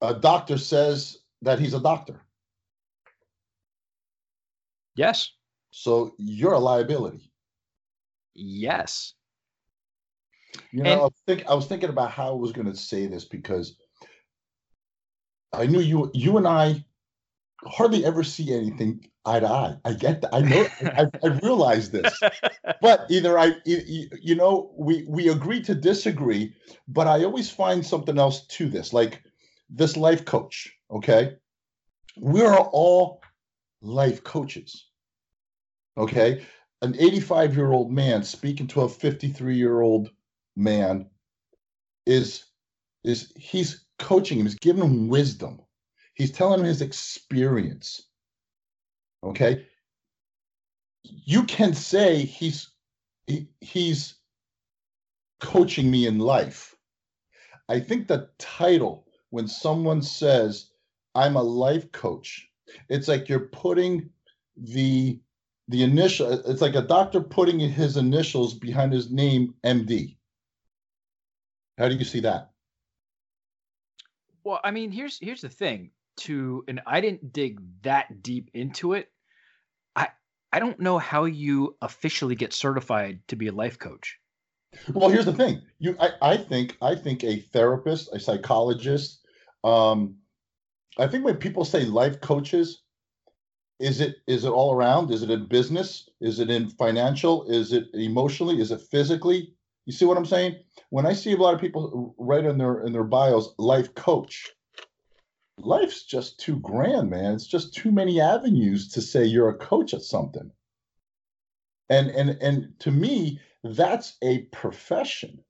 a 0.01 0.13
doctor 0.13 0.57
says 0.57 1.17
that 1.41 1.59
he's 1.59 1.73
a 1.73 1.79
doctor. 1.79 2.21
Yes. 4.95 5.31
So 5.71 6.13
you're 6.17 6.53
a 6.53 6.59
liability. 6.59 7.31
Yes. 8.33 9.13
You 10.71 10.83
know, 10.83 10.91
And- 10.91 11.01
I, 11.01 11.03
was 11.03 11.13
think, 11.25 11.45
I 11.47 11.53
was 11.53 11.65
thinking 11.65 11.89
about 11.89 12.11
how 12.11 12.29
I 12.29 12.35
was 12.35 12.51
going 12.51 12.67
to 12.71 12.75
say 12.77 13.07
this 13.07 13.25
because 13.25 13.75
I 15.57 15.65
knew 15.65 15.79
you 15.79 16.11
you 16.13 16.37
and 16.37 16.47
I 16.47 16.85
hardly 17.63 18.05
ever 18.05 18.23
see 18.23 18.53
anything 18.53 19.09
eye 19.25 19.39
to 19.39 19.47
eye. 19.47 19.77
I 19.85 19.93
get 19.93 20.21
that. 20.21 20.33
I 20.33 20.41
know. 20.41 20.67
I, 20.81 21.07
I 21.23 21.27
realize 21.43 21.91
this. 21.91 22.19
But 22.81 23.05
either 23.09 23.39
I, 23.39 23.53
you 23.65 24.35
know, 24.35 24.71
we 24.77 25.05
we 25.07 25.29
agree 25.29 25.61
to 25.63 25.73
disagree. 25.75 26.53
But 26.87 27.07
I 27.07 27.23
always 27.23 27.49
find 27.49 27.85
something 27.85 28.17
else 28.19 28.45
to 28.47 28.69
this, 28.69 28.93
like 28.93 29.23
this 29.69 29.97
life 29.97 30.25
coach. 30.25 30.71
Okay, 30.91 31.35
we 32.17 32.41
are 32.41 32.59
all 32.59 33.21
life 33.81 34.23
coaches. 34.23 34.87
Okay, 35.97 36.45
an 36.81 36.95
85 36.99 37.55
year 37.55 37.71
old 37.71 37.91
man 37.91 38.23
speaking 38.23 38.67
to 38.67 38.81
a 38.81 38.89
53 38.89 39.55
year 39.55 39.81
old 39.81 40.09
man 40.55 41.09
is 42.05 42.45
is 43.03 43.31
he's 43.37 43.84
coaching 43.99 44.39
him 44.39 44.45
he's 44.45 44.55
giving 44.55 44.83
him 44.83 45.07
wisdom. 45.07 45.61
He's 46.13 46.31
telling 46.31 46.59
him 46.59 46.65
his 46.65 46.81
experience. 46.81 48.03
Okay? 49.23 49.67
You 51.03 51.43
can 51.43 51.73
say 51.73 52.23
he's 52.23 52.69
he, 53.27 53.49
he's 53.59 54.15
coaching 55.39 55.89
me 55.89 56.05
in 56.05 56.19
life. 56.19 56.75
I 57.67 57.79
think 57.79 58.07
the 58.07 58.29
title 58.37 59.05
when 59.35 59.49
someone 59.49 60.01
says 60.01 60.71
i'm 61.13 61.35
a 61.35 61.43
life 61.43 61.91
coach 61.91 62.49
it's 62.87 63.09
like 63.09 63.27
you're 63.27 63.49
putting 63.51 64.09
the 64.55 65.19
the 65.67 65.83
initial 65.83 66.31
it's 66.49 66.61
like 66.61 66.75
a 66.75 66.81
doctor 66.81 67.19
putting 67.19 67.59
his 67.59 67.97
initials 67.97 68.53
behind 68.53 68.93
his 68.93 69.11
name 69.11 69.53
md 69.65 70.15
how 71.77 71.89
do 71.89 71.95
you 71.95 72.05
see 72.05 72.21
that 72.21 72.51
Well, 74.45 74.61
I 74.63 74.71
mean, 74.71 74.91
here's 74.91 75.19
here's 75.19 75.41
the 75.41 75.49
thing. 75.49 75.89
To 76.17 76.63
and 76.69 76.81
I 76.87 77.01
didn't 77.01 77.33
dig 77.33 77.59
that 77.81 78.23
deep 78.23 78.49
into 78.53 78.93
it. 78.93 79.11
I 79.97 80.07
I 80.53 80.59
don't 80.59 80.79
know 80.79 80.97
how 80.97 81.25
you 81.25 81.75
officially 81.81 82.35
get 82.35 82.53
certified 82.53 83.19
to 83.27 83.35
be 83.35 83.47
a 83.47 83.51
life 83.51 83.77
coach. 83.77 84.17
Well, 84.93 85.09
here's 85.09 85.25
the 85.25 85.33
thing. 85.33 85.61
You, 85.79 85.95
I, 85.99 86.09
I 86.21 86.37
think, 86.37 86.77
I 86.81 86.95
think 86.95 87.23
a 87.23 87.39
therapist, 87.39 88.09
a 88.13 88.19
psychologist. 88.19 89.25
Um, 89.63 90.17
I 90.97 91.07
think 91.07 91.23
when 91.23 91.37
people 91.37 91.65
say 91.65 91.85
life 91.85 92.21
coaches, 92.21 92.81
is 93.79 93.99
it 93.99 94.17
is 94.27 94.45
it 94.45 94.49
all 94.49 94.73
around? 94.73 95.11
Is 95.11 95.23
it 95.23 95.29
in 95.29 95.47
business? 95.47 96.09
Is 96.21 96.39
it 96.39 96.49
in 96.49 96.69
financial? 96.69 97.45
Is 97.49 97.73
it 97.73 97.87
emotionally? 97.93 98.61
Is 98.61 98.71
it 98.71 98.81
physically? 98.89 99.53
You 99.85 99.93
see 99.93 100.05
what 100.05 100.17
I'm 100.17 100.25
saying? 100.25 100.55
When 100.89 101.05
I 101.05 101.13
see 101.13 101.33
a 101.33 101.37
lot 101.37 101.53
of 101.53 101.61
people 101.61 102.15
write 102.17 102.45
in 102.45 102.57
their 102.57 102.81
in 102.81 102.91
their 102.91 103.03
bios, 103.03 103.53
life 103.57 103.93
coach. 103.95 104.51
Life's 105.57 106.03
just 106.03 106.39
too 106.39 106.59
grand, 106.59 107.09
man. 107.09 107.33
It's 107.33 107.47
just 107.47 107.73
too 107.73 107.91
many 107.91 108.19
avenues 108.19 108.89
to 108.89 109.01
say 109.01 109.23
you're 109.23 109.49
a 109.49 109.57
coach 109.57 109.93
at 109.93 110.01
something. 110.01 110.51
And 111.89 112.09
and 112.09 112.31
and 112.41 112.79
to 112.79 112.91
me, 112.91 113.39
that's 113.63 114.17
a 114.21 114.39
profession. 114.45 115.43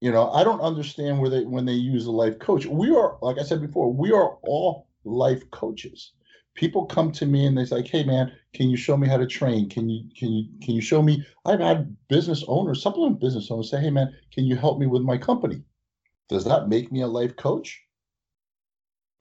You 0.00 0.10
know, 0.10 0.30
I 0.30 0.44
don't 0.44 0.62
understand 0.62 1.20
where 1.20 1.28
they 1.28 1.44
when 1.44 1.66
they 1.66 1.74
use 1.74 2.06
a 2.06 2.12
life 2.12 2.38
coach. 2.38 2.64
We 2.66 2.94
are, 2.94 3.18
like 3.20 3.38
I 3.38 3.42
said 3.42 3.60
before, 3.60 3.92
we 3.92 4.12
are 4.12 4.38
all 4.42 4.88
life 5.04 5.50
coaches. 5.50 6.12
People 6.54 6.86
come 6.86 7.12
to 7.12 7.26
me 7.26 7.46
and 7.46 7.56
they're 7.56 7.66
like, 7.66 7.86
"Hey, 7.86 8.04
man, 8.04 8.32
can 8.52 8.68
you 8.68 8.76
show 8.76 8.96
me 8.96 9.08
how 9.08 9.16
to 9.16 9.26
train? 9.26 9.68
Can 9.68 9.88
you 9.88 10.08
can 10.18 10.32
you 10.32 10.48
can 10.62 10.74
you 10.74 10.80
show 10.80 11.02
me?" 11.02 11.24
I've 11.44 11.60
had 11.60 11.96
business 12.08 12.44
owners, 12.48 12.82
supplement 12.82 13.20
business 13.20 13.50
owners, 13.50 13.70
say, 13.70 13.80
"Hey, 13.80 13.90
man, 13.90 14.14
can 14.32 14.44
you 14.44 14.56
help 14.56 14.78
me 14.78 14.86
with 14.86 15.02
my 15.02 15.16
company?" 15.16 15.62
Does 16.28 16.44
that 16.44 16.68
make 16.68 16.92
me 16.92 17.00
a 17.00 17.06
life 17.06 17.36
coach? 17.36 17.82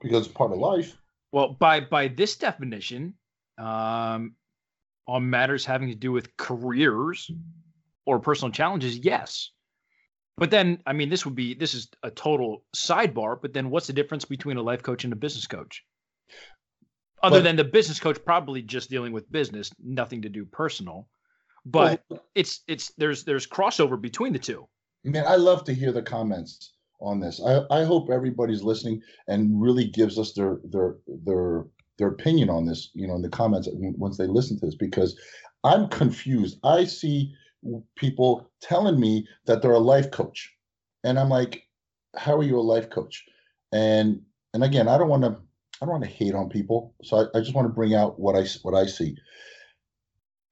Because 0.02 0.26
it's 0.26 0.36
part 0.36 0.52
of 0.52 0.60
life. 0.60 0.98
Well, 1.32 1.54
by 1.54 1.82
by 1.82 2.08
this 2.08 2.36
definition, 2.36 3.14
um, 3.58 4.36
on 5.08 5.30
matters 5.30 5.66
having 5.66 5.90
to 5.90 5.96
do 5.96 6.12
with 6.12 6.36
careers 6.38 7.32
or 8.06 8.20
personal 8.20 8.52
challenges, 8.52 8.98
yes. 8.98 9.52
But 10.38 10.52
then, 10.52 10.82
I 10.86 10.94
mean, 10.94 11.10
this 11.10 11.26
would 11.26 11.36
be 11.36 11.54
this 11.54 11.74
is 11.74 11.90
a 12.04 12.12
total 12.12 12.64
sidebar. 12.76 13.42
But 13.42 13.54
then, 13.54 13.70
what's 13.70 13.88
the 13.88 13.94
difference 13.94 14.26
between 14.26 14.58
a 14.58 14.62
life 14.62 14.82
coach 14.84 15.04
and 15.04 15.12
a 15.14 15.18
business 15.18 15.48
coach? 15.48 15.84
Other 17.22 17.42
than 17.42 17.56
the 17.56 17.64
business 17.64 18.00
coach 18.00 18.18
probably 18.26 18.62
just 18.62 18.90
dealing 18.90 19.12
with 19.12 19.32
business, 19.32 19.72
nothing 19.84 20.22
to 20.22 20.30
do 20.30 20.46
personal. 20.46 21.08
But 21.66 22.04
Well, 22.10 22.24
it's 22.36 22.64
it's 22.68 22.92
there's 22.98 23.24
there's 23.24 23.46
crossover 23.46 24.00
between 24.00 24.34
the 24.34 24.40
two. 24.40 24.68
Man, 25.04 25.26
I 25.28 25.36
love 25.36 25.64
to 25.66 25.74
hear 25.74 25.92
the 25.92 26.02
comments 26.02 26.74
on 27.02 27.20
this. 27.20 27.42
I, 27.46 27.64
I 27.70 27.84
hope 27.84 28.10
everybody's 28.10 28.64
listening 28.64 29.02
and 29.28 29.62
really 29.62 29.88
gives 29.88 30.18
us 30.18 30.34
their 30.34 30.60
their 30.64 30.98
their 31.08 31.66
their 31.98 32.08
opinion 32.08 32.50
on 32.50 32.66
this, 32.66 32.92
you 32.94 33.08
know, 33.08 33.16
in 33.16 33.22
the 33.22 33.30
comments 33.30 33.68
once 33.74 34.18
they 34.18 34.28
listen 34.28 34.60
to 34.60 34.66
this, 34.66 34.76
because 34.76 35.20
I'm 35.64 35.88
confused. 35.90 36.58
I 36.64 36.86
see 36.86 37.34
people 37.96 38.50
telling 38.62 39.00
me 39.00 39.28
that 39.46 39.62
they're 39.62 39.72
a 39.72 39.80
life 39.80 40.10
coach, 40.12 40.54
and 41.04 41.20
I'm 41.20 41.30
like, 41.30 41.68
how 42.16 42.38
are 42.38 42.44
you 42.44 42.58
a 42.58 42.62
life 42.62 42.90
coach? 42.90 43.26
And 43.74 44.22
and 44.54 44.64
again, 44.64 44.88
I 44.88 44.98
don't 44.98 45.10
want 45.10 45.24
to 45.24 45.38
I 45.82 45.86
don't 45.86 45.94
want 45.94 46.04
to 46.04 46.10
hate 46.10 46.36
on 46.36 46.50
people, 46.50 46.94
so 47.04 47.18
I, 47.18 47.38
I 47.38 47.42
just 47.42 47.56
want 47.56 47.66
to 47.66 47.74
bring 47.74 47.96
out 47.96 48.20
what 48.20 48.36
I 48.36 48.46
what 48.64 48.76
I 48.76 48.86
see. 48.86 49.16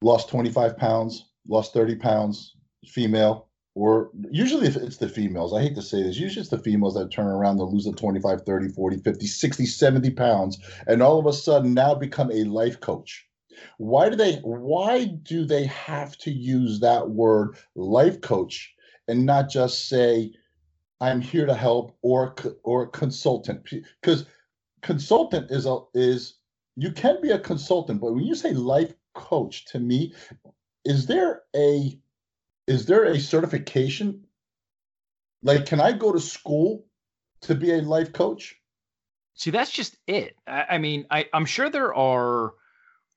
Lost 0.01 0.29
25 0.29 0.77
pounds, 0.77 1.25
lost 1.47 1.73
30 1.73 1.95
pounds, 1.95 2.55
female, 2.85 3.47
or 3.77 4.09
usually 4.31 4.65
if 4.65 4.75
it's 4.75 4.97
the 4.97 5.07
females 5.07 5.53
i 5.53 5.61
hate 5.61 5.75
to 5.75 5.81
say 5.83 6.01
this 6.01 6.17
usually 6.17 6.41
it's 6.41 6.49
the 6.49 6.57
females 6.57 6.95
that 6.95 7.11
turn 7.11 7.27
around 7.27 7.59
and 7.59 7.71
lose 7.71 7.85
the 7.85 7.93
25 7.93 8.41
30 8.41 8.69
40 8.69 8.97
50 8.97 9.27
60 9.27 9.65
70 9.65 10.09
pounds 10.11 10.57
and 10.87 11.03
all 11.03 11.19
of 11.19 11.27
a 11.27 11.33
sudden 11.33 11.75
now 11.75 11.93
become 11.93 12.31
a 12.31 12.43
life 12.45 12.79
coach 12.79 13.27
why 13.77 14.09
do 14.09 14.15
they 14.15 14.37
why 14.37 15.05
do 15.05 15.45
they 15.45 15.65
have 15.65 16.17
to 16.17 16.31
use 16.31 16.79
that 16.79 17.11
word 17.11 17.55
life 17.75 18.19
coach 18.21 18.73
and 19.07 19.25
not 19.25 19.47
just 19.47 19.87
say 19.87 20.31
i'm 20.99 21.21
here 21.21 21.45
to 21.45 21.53
help 21.53 21.95
or 22.01 22.33
or 22.63 22.87
consultant 22.87 23.63
because 24.01 24.25
consultant 24.81 25.51
is 25.51 25.65
a 25.65 25.79
is 25.93 26.35
you 26.75 26.91
can 26.91 27.21
be 27.21 27.31
a 27.31 27.39
consultant 27.39 27.99
but 27.99 28.13
when 28.13 28.23
you 28.23 28.35
say 28.35 28.53
life 28.53 28.93
coach 29.13 29.65
to 29.65 29.79
me 29.79 30.13
is 30.85 31.05
there 31.05 31.41
a 31.55 31.99
is 32.67 32.85
there 32.85 33.05
a 33.05 33.19
certification? 33.19 34.25
Like, 35.41 35.65
can 35.65 35.79
I 35.79 35.93
go 35.93 36.11
to 36.11 36.19
school 36.19 36.85
to 37.41 37.55
be 37.55 37.71
a 37.71 37.81
life 37.81 38.11
coach? 38.11 38.55
See, 39.35 39.51
that's 39.51 39.71
just 39.71 39.95
it. 40.07 40.35
I, 40.45 40.65
I 40.71 40.77
mean, 40.77 41.05
I, 41.09 41.27
I'm 41.33 41.45
sure 41.45 41.69
there 41.69 41.93
are 41.93 42.53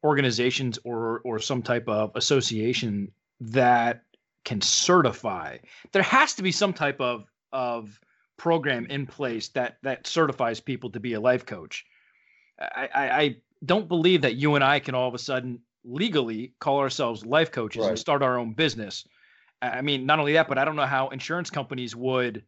organizations 0.05 0.79
or 0.85 1.21
or 1.25 1.39
some 1.39 1.63
type 1.63 1.89
of 1.89 2.13
association 2.15 3.13
that 3.41 4.03
can 4.45 4.61
certify. 4.61 5.59
There 5.93 6.03
has 6.03 6.35
to 6.35 6.43
be 6.43 6.53
some 6.53 6.73
type 6.73 7.01
of 7.01 7.25
of 7.53 8.01
program 8.41 8.87
in 8.87 9.07
place 9.07 9.49
that 9.51 9.77
that 9.83 10.07
certifies 10.07 10.61
people 10.61 10.89
to 10.91 10.99
be 10.99 11.13
a 11.13 11.21
life 11.21 11.45
coach. 11.45 11.85
I, 12.59 12.89
I, 12.95 13.21
I 13.21 13.37
don't 13.63 13.87
believe 13.87 14.23
that 14.23 14.35
you 14.37 14.55
and 14.55 14.65
I 14.65 14.81
can 14.81 14.95
all 14.95 15.09
of 15.09 15.15
a 15.15 15.19
sudden 15.19 15.61
legally 15.85 16.55
call 16.59 16.79
ourselves 16.79 17.27
life 17.27 17.53
coaches 17.53 17.83
Right. 17.83 17.91
and 17.91 17.99
start 17.99 18.23
our 18.23 18.39
own 18.39 18.55
business. 18.55 19.07
I 19.61 19.83
mean, 19.83 20.07
not 20.07 20.19
only 20.19 20.33
that, 20.33 20.49
but 20.49 20.57
I 20.57 20.65
don't 20.65 20.77
know 20.77 20.87
how 20.87 21.09
insurance 21.11 21.51
companies 21.51 21.95
would 21.95 22.45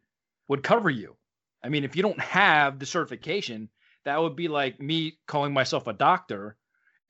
would 0.47 0.63
cover 0.63 0.89
you. 0.89 1.15
I 1.63 1.69
mean, 1.69 1.83
if 1.83 1.95
you 1.95 2.01
don't 2.01 2.19
have 2.19 2.79
the 2.79 2.87
certification, 2.87 3.69
that 4.05 4.19
would 4.19 4.35
be 4.35 4.47
like 4.47 4.81
me 4.81 5.19
calling 5.27 5.53
myself 5.53 5.85
a 5.85 5.93
doctor 5.93 6.57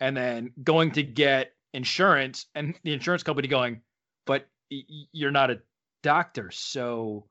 and 0.01 0.15
then 0.17 0.51
going 0.61 0.91
to 0.91 1.03
get 1.03 1.53
insurance 1.73 2.47
and 2.53 2.75
the 2.83 2.91
insurance 2.93 3.23
company 3.23 3.47
going, 3.47 3.81
but 4.25 4.45
you're 4.69 5.31
not 5.31 5.51
a 5.51 5.61
doctor. 6.01 6.51
So 6.51 7.27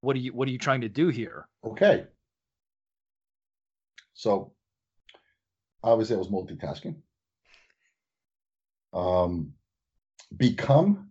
what 0.00 0.16
are 0.16 0.20
you 0.20 0.32
what 0.32 0.48
are 0.48 0.50
you 0.50 0.58
trying 0.58 0.80
to 0.82 0.88
do 0.88 1.08
here? 1.08 1.46
Okay. 1.64 2.04
So 4.14 4.52
obviously 5.82 6.16
I 6.16 6.18
was 6.18 6.28
multitasking. 6.28 6.96
Um, 8.92 9.52
become 10.36 11.10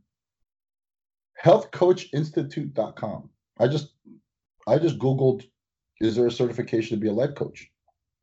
healthcoachinstitute.com. 1.43 3.29
I 3.59 3.67
just 3.67 3.93
I 4.67 4.77
just 4.77 4.99
googled 4.99 5.45
is 5.99 6.15
there 6.15 6.27
a 6.27 6.31
certification 6.31 6.95
to 6.97 7.01
be 7.01 7.07
a 7.07 7.13
life 7.13 7.33
coach? 7.35 7.71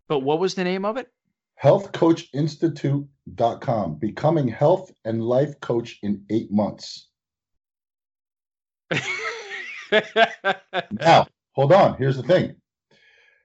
But 0.08 0.20
what 0.20 0.38
was 0.38 0.54
the 0.54 0.64
name 0.64 0.84
of 0.84 0.96
it? 0.96 1.08
healthcoachinstitute.com 1.62 3.94
becoming 3.94 4.48
health 4.48 4.90
and 5.04 5.22
life 5.22 5.60
coach 5.60 6.00
in 6.02 6.24
8 6.28 6.50
months. 6.50 7.10
now, 10.90 11.26
hold 11.52 11.72
on. 11.72 11.96
Here's 11.96 12.16
the 12.16 12.22
thing. 12.22 12.56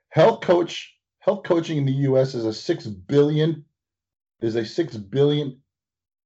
Health 0.09 0.41
coach, 0.41 0.95
health 1.19 1.43
coaching 1.43 1.77
in 1.77 1.85
the 1.85 1.91
U.S. 1.91 2.33
is 2.33 2.45
a 2.45 2.53
six 2.53 2.87
billion, 2.87 3.65
is 4.41 4.55
a 4.55 4.65
six 4.65 4.97
billion 4.97 5.59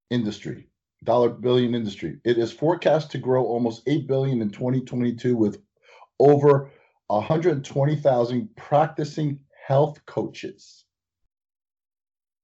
industry, 0.10 0.68
dollar 1.04 1.30
billion 1.30 1.76
industry. 1.76 2.20
It 2.24 2.38
is 2.38 2.52
forecast 2.52 3.12
to 3.12 3.18
grow 3.18 3.46
almost 3.46 3.84
eight 3.88 4.08
billion 4.08 4.42
in 4.42 4.50
2022 4.50 5.36
with 5.36 5.62
over 6.20 6.72
120,000 7.08 8.56
practicing 8.56 9.40
health 9.68 10.00
coaches. 10.06 10.86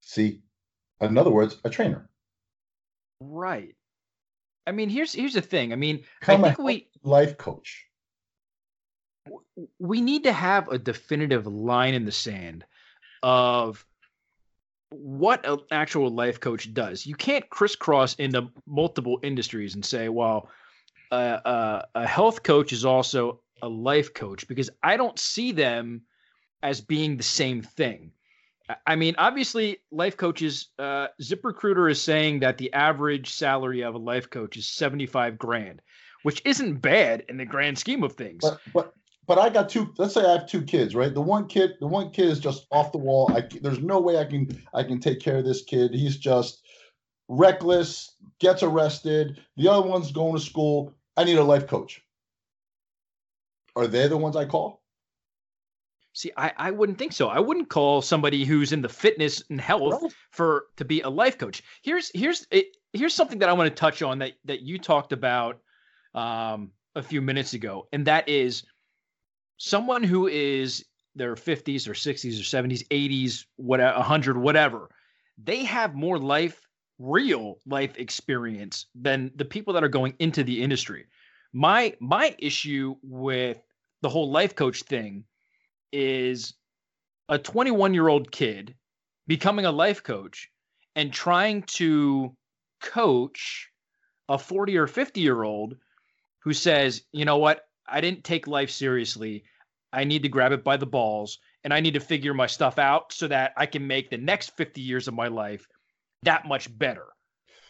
See, 0.01 0.41
in 1.01 1.17
other 1.17 1.31
words, 1.31 1.57
a 1.63 1.69
trainer. 1.69 2.09
Right. 3.21 3.75
I 4.69 4.71
mean, 4.71 4.87
here's 4.87 5.13
here's 5.13 5.33
the 5.33 5.41
thing. 5.41 5.73
I 5.73 5.75
mean, 5.75 6.03
Become 6.19 6.45
I 6.45 6.47
think 6.49 6.59
we 6.59 6.87
life 7.01 7.37
coach. 7.39 7.87
we 9.79 9.99
need 9.99 10.23
to 10.25 10.31
have 10.31 10.67
a 10.67 10.77
definitive 10.77 11.47
line 11.47 11.95
in 11.95 12.05
the 12.05 12.11
sand 12.11 12.65
of 13.23 13.83
what 14.91 15.43
an 15.47 15.57
actual 15.71 16.11
life 16.11 16.39
coach 16.39 16.71
does. 16.71 17.05
You 17.07 17.15
can't 17.15 17.49
crisscross 17.49 18.13
into 18.15 18.49
multiple 18.67 19.19
industries 19.23 19.73
and 19.73 19.83
say, 19.83 20.07
well, 20.07 20.49
uh, 21.11 21.39
uh, 21.45 21.85
a 21.95 22.05
health 22.05 22.43
coach 22.43 22.71
is 22.71 22.85
also 22.85 23.41
a 23.63 23.67
life 23.67 24.13
coach 24.13 24.47
because 24.47 24.69
I 24.83 24.97
don't 24.97 25.17
see 25.17 25.51
them 25.51 26.03
as 26.61 26.79
being 26.79 27.17
the 27.17 27.23
same 27.23 27.63
thing. 27.63 28.11
I- 28.85 28.95
mean, 28.95 29.15
obviously, 29.17 29.79
life 29.91 30.17
coaches. 30.17 30.69
Uh, 30.77 31.07
ZipRecruiter 31.21 31.89
is 31.89 32.01
saying 32.01 32.39
that 32.41 32.57
the 32.57 32.71
average 32.73 33.31
salary 33.31 33.81
of 33.81 33.95
a 33.95 33.97
life 33.97 34.29
coach 34.29 34.57
is 34.57 34.67
seventy-five 34.67 35.37
grand, 35.37 35.81
which 36.23 36.41
isn't 36.45 36.75
bad 36.75 37.23
in 37.29 37.37
the 37.37 37.45
grand 37.45 37.77
scheme 37.77 38.03
of 38.03 38.13
things. 38.13 38.41
But 38.41 38.59
but 38.73 38.93
but 39.27 39.37
I 39.37 39.49
got 39.49 39.69
two. 39.69 39.93
Let's 39.97 40.13
say 40.13 40.25
I 40.25 40.31
have 40.33 40.47
two 40.47 40.61
kids, 40.61 40.95
right? 40.95 41.13
The 41.13 41.21
one 41.21 41.47
kid, 41.47 41.73
the 41.79 41.87
one 41.87 42.11
kid 42.11 42.29
is 42.29 42.39
just 42.39 42.67
off 42.71 42.91
the 42.91 42.97
wall. 42.97 43.31
I 43.33 43.41
there's 43.61 43.79
no 43.79 43.99
way 43.99 44.17
I 44.17 44.25
can 44.25 44.49
I 44.73 44.83
can 44.83 44.99
take 44.99 45.19
care 45.19 45.37
of 45.37 45.45
this 45.45 45.63
kid. 45.63 45.93
He's 45.93 46.17
just 46.17 46.61
reckless, 47.27 48.15
gets 48.39 48.63
arrested. 48.63 49.39
The 49.55 49.67
other 49.69 49.87
one's 49.87 50.11
going 50.11 50.33
to 50.35 50.41
school. 50.41 50.93
I 51.15 51.23
need 51.23 51.37
a 51.37 51.43
life 51.43 51.67
coach. 51.67 52.01
Are 53.75 53.87
they 53.87 54.07
the 54.07 54.17
ones 54.17 54.35
I 54.35 54.45
call? 54.45 54.78
See, 56.13 56.31
I, 56.35 56.51
I 56.57 56.71
wouldn't 56.71 56.97
think 56.97 57.13
so. 57.13 57.27
I 57.29 57.39
wouldn't 57.39 57.69
call 57.69 58.01
somebody 58.01 58.43
who's 58.43 58.73
in 58.73 58.81
the 58.81 58.89
fitness 58.89 59.43
and 59.49 59.61
health 59.61 60.01
Right. 60.01 60.11
for 60.31 60.65
to 60.77 60.85
be 60.85 61.01
a 61.01 61.09
life 61.09 61.37
coach. 61.37 61.61
Here's 61.83 62.11
here's 62.13 62.47
here's 62.93 63.13
something 63.13 63.39
that 63.39 63.49
I 63.49 63.53
want 63.53 63.69
to 63.69 63.75
touch 63.75 64.01
on 64.01 64.19
that 64.19 64.33
that 64.45 64.61
you 64.61 64.79
talked 64.79 65.13
about 65.13 65.59
um, 66.15 66.71
a 66.95 67.03
few 67.03 67.21
minutes 67.21 67.53
ago, 67.53 67.87
and 67.93 68.05
that 68.07 68.27
is 68.27 68.63
someone 69.57 70.03
who 70.03 70.27
is 70.27 70.85
their 71.15 71.35
50s 71.35 71.87
or 71.87 71.93
60s 71.93 72.39
or 72.39 72.43
70s, 72.43 72.87
80s, 72.87 73.45
whatever, 73.57 73.97
100, 73.97 74.37
whatever. 74.37 74.89
They 75.43 75.63
have 75.65 75.95
more 75.95 76.17
life, 76.17 76.61
real 76.97 77.59
life 77.65 77.97
experience 77.97 78.85
than 78.95 79.31
the 79.35 79.45
people 79.45 79.73
that 79.73 79.83
are 79.83 79.89
going 79.89 80.15
into 80.19 80.43
the 80.43 80.61
industry. 80.61 81.05
My 81.53 81.95
my 81.99 82.35
issue 82.39 82.95
with 83.03 83.61
the 84.01 84.09
whole 84.09 84.31
life 84.31 84.55
coach 84.55 84.83
thing 84.83 85.25
is 85.91 86.53
a 87.27 87.37
21 87.37 87.93
year 87.93 88.07
old 88.07 88.31
kid 88.31 88.75
becoming 89.27 89.65
a 89.65 89.71
life 89.71 90.03
coach 90.03 90.49
and 90.95 91.13
trying 91.13 91.63
to 91.63 92.35
coach 92.81 93.69
a 94.27 94.37
40 94.37 94.77
or 94.77 94.87
50 94.87 95.21
year 95.21 95.43
old 95.43 95.75
who 96.39 96.53
says, 96.53 97.03
you 97.11 97.25
know 97.25 97.37
what, 97.37 97.61
I 97.87 98.01
didn't 98.01 98.23
take 98.23 98.47
life 98.47 98.69
seriously. 98.69 99.43
I 99.91 100.03
need 100.03 100.23
to 100.23 100.29
grab 100.29 100.51
it 100.51 100.63
by 100.63 100.77
the 100.77 100.85
balls 100.85 101.39
and 101.63 101.73
I 101.73 101.79
need 101.79 101.95
to 101.95 101.99
figure 101.99 102.33
my 102.33 102.47
stuff 102.47 102.79
out 102.79 103.11
so 103.11 103.27
that 103.27 103.53
I 103.57 103.65
can 103.65 103.85
make 103.85 104.09
the 104.09 104.17
next 104.17 104.55
50 104.55 104.81
years 104.81 105.07
of 105.07 105.13
my 105.13 105.27
life 105.27 105.67
that 106.23 106.47
much 106.47 106.75
better. 106.77 107.05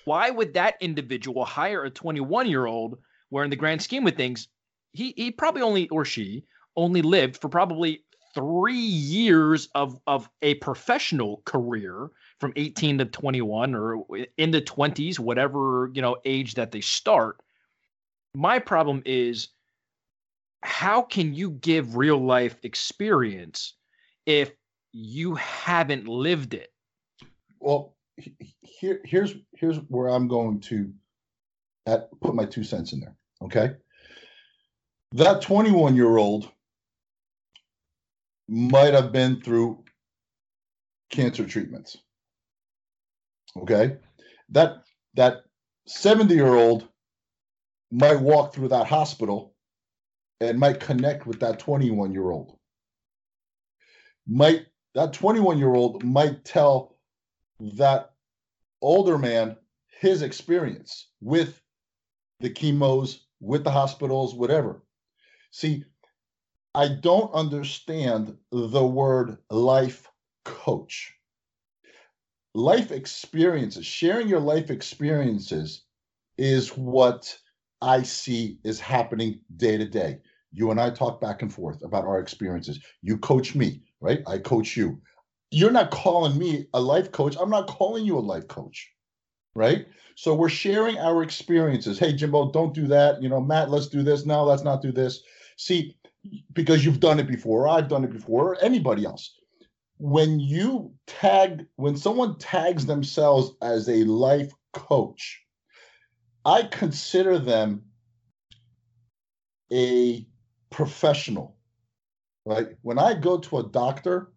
Why 0.06 0.30
would 0.30 0.54
that 0.54 0.76
individual 0.82 1.46
hire 1.46 1.84
a 1.84 1.90
21 1.90 2.48
year 2.48 2.66
old 2.66 3.00
where, 3.30 3.44
in 3.44 3.50
the 3.50 3.56
grand 3.56 3.82
scheme 3.82 4.08
of 4.08 4.16
things, 4.16 4.48
he, 4.92 5.14
he 5.16 5.32
probably 5.32 5.62
only 5.62 5.88
or 5.90 6.04
she 6.04 6.46
only 6.76 7.02
lived 7.02 7.38
for 7.38 7.50
probably 7.50 8.04
three 8.34 8.74
years 8.74 9.70
of 9.76 10.00
of 10.08 10.30
a 10.42 10.56
professional 10.56 11.42
career 11.46 12.10
from 12.40 12.54
18 12.56 13.00
to 13.00 13.06
21 13.06 13.76
or 13.76 14.04
in 14.38 14.52
the 14.52 14.62
20s 14.62 15.20
whatever 15.20 15.90
you 15.94 16.02
know 16.02 16.18
age 16.26 16.54
that 16.56 16.72
they 16.72 16.82
start 16.82 17.42
my 18.36 18.60
problem 18.60 19.02
is 19.06 19.50
how 20.62 21.02
can 21.02 21.34
you 21.34 21.52
give 21.52 21.96
real 21.98 22.18
life 22.18 22.58
experience 22.64 23.74
if 24.26 24.52
you 24.92 25.36
haven't 25.36 26.08
lived 26.08 26.54
it 26.54 26.72
Well, 27.60 27.96
he- 28.18 28.36
he- 28.40 28.56
here 28.62 29.02
here's 29.06 29.36
here's 29.54 29.78
where 29.90 30.08
I'm 30.10 30.28
going 30.28 30.60
to 30.62 30.92
at, 31.86 32.10
put 32.22 32.36
my 32.36 32.46
two 32.46 32.64
cents 32.64 32.94
in 32.94 33.00
there. 33.00 33.16
Okay, 33.42 33.76
that 35.14 35.42
21 35.42 35.96
year 35.96 36.18
old 36.18 36.52
might 38.50 38.94
have 38.94 39.12
been 39.12 39.40
through 39.42 39.84
cancer 41.12 41.46
treatments. 41.46 41.98
Okay, 43.56 43.98
that 44.50 44.84
that 45.16 45.44
70 45.88 46.34
year 46.34 46.56
old 46.56 46.88
might 47.92 48.20
walk 48.20 48.54
through 48.54 48.70
that 48.70 48.88
hospital 48.88 49.56
and 50.40 50.60
might 50.60 50.80
connect 50.80 51.26
with 51.26 51.40
that 51.40 51.60
21 51.60 52.14
year 52.14 52.30
old. 52.30 52.58
Might 54.28 54.66
that 54.96 55.14
21 55.14 55.58
year 55.58 55.74
old 55.74 56.04
might 56.04 56.44
tell 56.44 56.98
that 57.60 58.12
older 58.82 59.18
man 59.18 59.58
his 60.00 60.22
experience 60.22 61.10
with 61.22 61.62
the 62.40 62.50
chemos, 62.50 63.26
with 63.40 63.64
the 63.64 63.72
hospitals, 63.72 64.34
whatever. 64.34 64.82
See, 65.52 65.84
I 66.76 66.88
don't 66.88 67.34
understand 67.34 68.38
the 68.52 68.86
word 68.86 69.38
life 69.50 70.08
coach. 70.46 71.14
Life 72.54 72.92
experiences, 72.92 73.86
sharing 73.86 74.28
your 74.28 74.40
life 74.40 74.70
experiences 74.70 75.84
is 76.38 76.70
what 76.78 77.38
I 77.82 78.04
see 78.04 78.60
is 78.64 78.80
happening 78.80 79.40
day 79.58 79.78
to 79.78 79.86
day. 79.86 80.20
You 80.52 80.72
and 80.72 80.80
I 80.80 80.90
talk 80.90 81.22
back 81.22 81.42
and 81.42 81.54
forth 81.54 81.84
about 81.84 82.06
our 82.06 82.20
experiences. 82.20 82.80
You 83.02 83.18
coach 83.18 83.56
me, 83.56 83.84
right? 84.02 84.22
I 84.28 84.40
coach 84.40 84.76
you 84.76 85.02
you're 85.52 85.72
not 85.72 85.92
calling 85.92 86.38
me 86.38 86.68
a 86.74 86.82
life 86.82 87.12
coach. 87.12 87.36
I'm 87.40 87.50
not 87.50 87.68
calling 87.68 88.06
you 88.06 88.18
a 88.18 88.22
life 88.22 88.48
coach. 88.48 88.92
Right. 89.56 89.88
So 90.16 90.36
we're 90.36 90.50
sharing 90.50 90.98
our 91.00 91.24
experiences. 91.24 91.98
Hey, 91.98 92.14
Jimbo, 92.14 92.52
don't 92.52 92.74
do 92.74 92.88
that. 92.88 93.22
You 93.22 93.30
know, 93.30 93.42
Matt, 93.42 93.70
let's 93.70 93.88
do 93.88 94.04
this. 94.04 94.26
No, 94.26 94.44
let's 94.44 94.64
not 94.64 94.82
do 94.82 94.92
this. 94.92 95.24
See, 95.58 95.98
because 96.54 96.84
you've 96.86 97.00
done 97.00 97.20
it 97.20 97.28
before, 97.28 97.68
I've 97.68 97.88
done 97.88 98.04
it 98.04 98.12
before, 98.12 98.54
or 98.54 98.64
anybody 98.64 99.06
else. 99.06 99.36
When 99.98 100.40
you 100.40 100.94
tag, 101.08 101.66
when 101.76 101.98
someone 101.98 102.38
tags 102.38 102.86
themselves 102.86 103.52
as 103.62 103.90
a 103.90 104.04
life 104.04 104.52
coach, 104.74 105.42
I 106.46 106.64
consider 106.64 107.38
them 107.38 107.84
a 109.72 110.26
professional. 110.70 111.58
Right. 112.46 112.70
When 112.82 112.98
I 112.98 113.14
go 113.14 113.38
to 113.38 113.60
a 113.60 113.64
doctor, 113.64 114.32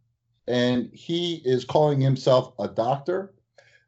and 0.49 0.91
he 0.93 1.41
is 1.45 1.65
calling 1.65 2.01
himself 2.01 2.53
a 2.59 2.69
doctor, 2.69 3.35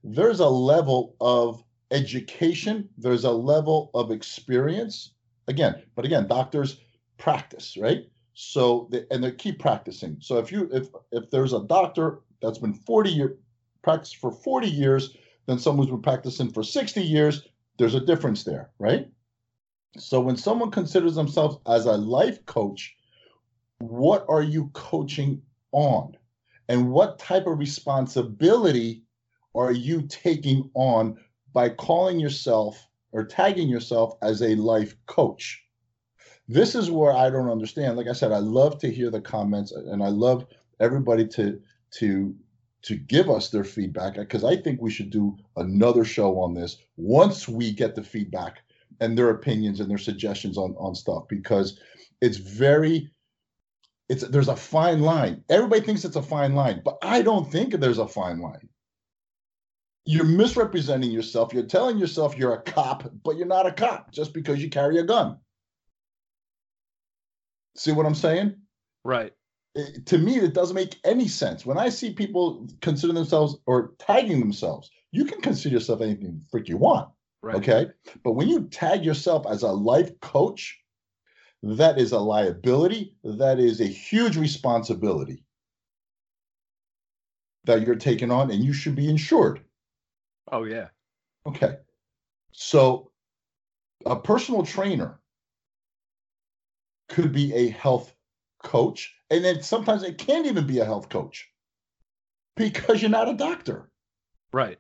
there's 0.03 0.41
a 0.41 0.49
level 0.49 1.17
of 1.21 1.63
education, 1.91 2.89
there's 2.97 3.25
a 3.25 3.31
level 3.31 3.91
of 3.95 4.11
experience. 4.11 5.13
Again, 5.49 5.83
but 5.95 6.05
again, 6.05 6.27
doctors 6.27 6.79
practice, 7.19 7.77
right? 7.77 8.09
So 8.35 8.89
they, 8.91 9.05
and 9.11 9.23
they 9.23 9.33
keep 9.33 9.59
practicing. 9.59 10.17
So 10.21 10.39
if 10.39 10.51
you 10.51 10.69
if 10.73 10.89
if 11.13 11.31
there's 11.31 11.53
a 11.53 11.63
doctor 11.65 12.21
that's 12.43 12.59
been 12.59 12.75
40 12.75 13.11
year 13.11 13.39
practice 13.83 14.13
for 14.13 14.33
40 14.33 14.69
years, 14.69 15.17
then 15.47 15.59
someone's 15.59 15.91
been 15.91 16.03
practicing 16.03 16.51
for 16.51 16.63
60 16.63 17.03
years, 17.03 17.47
there's 17.79 17.95
a 17.95 18.01
difference 18.01 18.45
there, 18.45 18.71
right? 18.79 19.09
So 19.97 20.21
when 20.21 20.37
someone 20.37 20.71
considers 20.71 21.15
themselves 21.15 21.59
as 21.67 21.87
a 21.87 21.93
life 21.93 22.45
coach, 22.47 22.97
what 23.79 24.25
are 24.29 24.43
you 24.43 24.71
coaching 24.73 25.43
on? 25.73 26.17
And 26.69 26.91
what 26.91 27.19
type 27.19 27.47
of 27.47 27.59
responsibility 27.59 29.05
are 29.55 29.73
you 29.73 30.03
taking 30.03 30.71
on 30.75 31.19
by 31.53 31.69
calling 31.69 32.19
yourself 32.19 32.89
or 33.13 33.25
tagging 33.25 33.69
yourself 33.69 34.15
as 34.23 34.43
a 34.43 34.55
life 34.57 34.97
coach? 35.07 35.64
This 36.47 36.75
is 36.75 36.91
where 36.91 37.13
I 37.13 37.31
don't 37.31 37.51
understand. 37.51 37.97
Like 37.97 38.09
I 38.09 38.13
said, 38.13 38.33
I 38.33 38.39
love 38.39 38.79
to 38.81 38.91
hear 38.91 39.11
the 39.11 39.21
comments 39.21 39.73
and 39.73 40.03
I 40.03 40.09
love 40.09 40.47
everybody 40.81 41.27
to 41.29 41.61
to 41.99 42.35
to 42.83 42.97
give 42.97 43.31
us 43.31 43.49
their 43.49 43.65
feedback 43.65 44.15
because 44.15 44.45
I 44.45 44.57
think 44.57 44.81
we 44.81 44.91
should 44.91 45.09
do 45.09 45.39
another 45.57 46.05
show 46.05 46.39
on 46.41 46.53
this 46.53 46.77
once 46.97 47.49
we 47.49 47.73
get 47.73 47.95
the 47.95 48.03
feedback 48.03 48.59
and 49.01 49.17
their 49.17 49.31
opinions 49.31 49.81
and 49.81 49.91
their 49.91 49.99
suggestions 49.99 50.59
on 50.59 50.75
on 50.79 50.95
stuff 50.95 51.25
because 51.29 51.81
it's 52.21 52.37
very 52.37 53.11
it's 54.11 54.27
there's 54.29 54.49
a 54.49 54.57
fine 54.57 55.01
line. 55.01 55.43
Everybody 55.49 55.81
thinks 55.81 56.05
it's 56.05 56.17
a 56.17 56.23
fine 56.23 56.55
line, 56.55 56.83
but 56.85 56.99
I 57.03 57.23
don't 57.23 57.51
think 57.51 57.73
there's 57.73 57.99
a 57.99 58.09
fine 58.09 58.41
line. 58.41 58.69
You're 60.05 60.25
misrepresenting 60.25 61.11
yourself. 61.11 61.55
You're 61.55 61.63
telling 61.63 61.97
yourself 61.97 62.37
you're 62.37 62.53
a 62.53 62.61
cop, 62.63 63.11
but 63.23 63.39
you're 63.39 63.47
not 63.47 63.67
a 63.67 63.73
cop 63.73 64.13
just 64.13 64.35
because 64.35 64.63
you 64.63 64.69
carry 64.69 64.99
a 64.99 65.05
gun. 65.05 65.39
See 67.77 67.93
what 67.93 68.07
I'm 68.07 68.15
saying? 68.15 68.55
Right. 69.05 69.33
It, 69.75 70.07
to 70.07 70.19
me, 70.19 70.39
it 70.39 70.55
doesn't 70.55 70.77
make 70.77 70.99
any 71.05 71.29
sense. 71.29 71.67
When 71.67 71.79
I 71.79 71.89
see 71.89 72.13
people 72.13 72.69
consider 72.81 73.13
themselves 73.13 73.57
or 73.67 73.95
tagging 73.99 74.39
themselves, 74.39 74.91
you 75.11 75.25
can 75.25 75.41
consider 75.41 75.75
yourself 75.75 76.01
anything 76.01 76.43
freak 76.51 76.69
you 76.69 76.77
want. 76.77 77.09
Right. 77.43 77.57
Okay. 77.57 77.87
But 78.23 78.33
when 78.33 78.49
you 78.49 78.69
tag 78.69 79.05
yourself 79.05 79.47
as 79.49 79.63
a 79.63 79.73
life 79.73 80.19
coach, 80.21 80.79
that 81.63 81.99
is 81.99 82.13
a 82.13 82.19
liability. 82.19 83.17
That 83.25 83.59
is 83.59 83.81
a 83.81 83.87
huge 83.87 84.37
responsibility 84.37 85.45
that 87.65 87.83
you're 87.83 87.97
taking 87.97 88.31
on, 88.31 88.51
and 88.51 88.63
you 88.63 88.73
should 88.73 88.95
be 88.95 89.09
insured. 89.09 89.61
Oh, 90.53 90.65
yeah. 90.65 90.89
Okay. 91.47 91.79
So, 92.53 93.11
a 94.07 94.17
personal 94.17 94.65
trainer 94.65 95.19
could 97.15 97.33
be 97.33 97.55
a 97.55 97.69
health 97.69 98.13
coach. 98.65 99.15
And 99.31 99.45
then 99.45 99.63
sometimes 99.63 100.03
it 100.03 100.19
can't 100.19 100.47
even 100.47 100.67
be 100.67 100.81
a 100.81 100.85
health 100.85 101.09
coach 101.09 101.49
because 102.57 103.01
you're 103.01 103.11
not 103.11 103.29
a 103.29 103.35
doctor. 103.35 103.89
Right. 104.53 104.79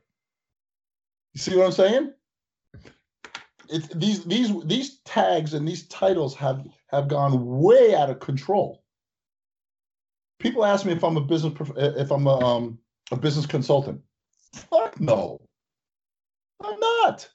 You 1.32 1.40
see 1.40 1.56
what 1.56 1.66
I'm 1.66 1.72
saying? 1.72 2.12
It's 3.68 3.86
these 3.94 4.24
these 4.24 4.52
these 4.64 4.98
tags 5.04 5.54
and 5.54 5.66
these 5.66 5.86
titles 5.86 6.34
have 6.34 6.66
have 6.88 7.06
gone 7.08 7.60
way 7.60 7.94
out 7.94 8.10
of 8.10 8.18
control. 8.18 8.82
People 10.40 10.64
ask 10.64 10.84
me 10.84 10.92
if 10.92 11.04
I'm 11.04 11.16
a 11.16 11.20
business 11.20 11.54
if 11.76 12.10
I'm 12.10 12.26
a 12.26 12.38
um 12.44 12.78
a 13.12 13.16
business 13.16 13.46
consultant. 13.46 14.00
Fuck 14.52 15.00
no. 15.00 15.40
I'm 16.62 16.78
not. 16.80 17.28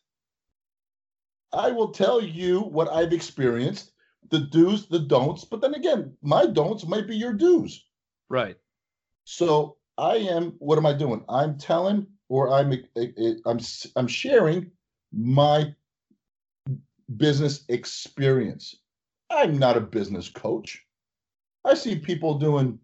I 1.54 1.72
will 1.72 1.92
tell 1.92 2.22
you 2.22 2.60
what 2.60 2.90
I've 2.90 3.14
experienced 3.14 3.94
the 4.30 4.40
do's, 4.40 4.88
the 4.88 5.00
don'ts. 5.00 5.46
But 5.46 5.62
then 5.62 5.74
again, 5.74 6.16
my 6.22 6.46
don'ts 6.46 6.86
might 6.86 7.08
be 7.08 7.16
your 7.16 7.34
do's. 7.34 7.86
Right. 8.30 8.58
So 9.26 9.78
I 9.98 10.16
am. 10.16 10.56
What 10.60 10.78
am 10.78 10.86
I 10.86 10.94
doing? 10.94 11.24
I'm 11.30 11.58
telling, 11.58 12.08
or 12.30 12.52
I'm 12.52 12.74
eh, 12.74 12.78
eh, 12.96 13.34
I'm 13.46 13.60
I'm 13.96 14.08
sharing 14.08 14.72
my 15.12 15.74
business 17.18 17.66
experience. 17.70 18.76
I'm 19.30 19.58
not 19.58 19.78
a 19.78 19.82
business 19.82 20.30
coach. 20.30 20.84
I 21.66 21.74
see 21.74 21.98
people 21.98 22.40
doing 22.40 22.80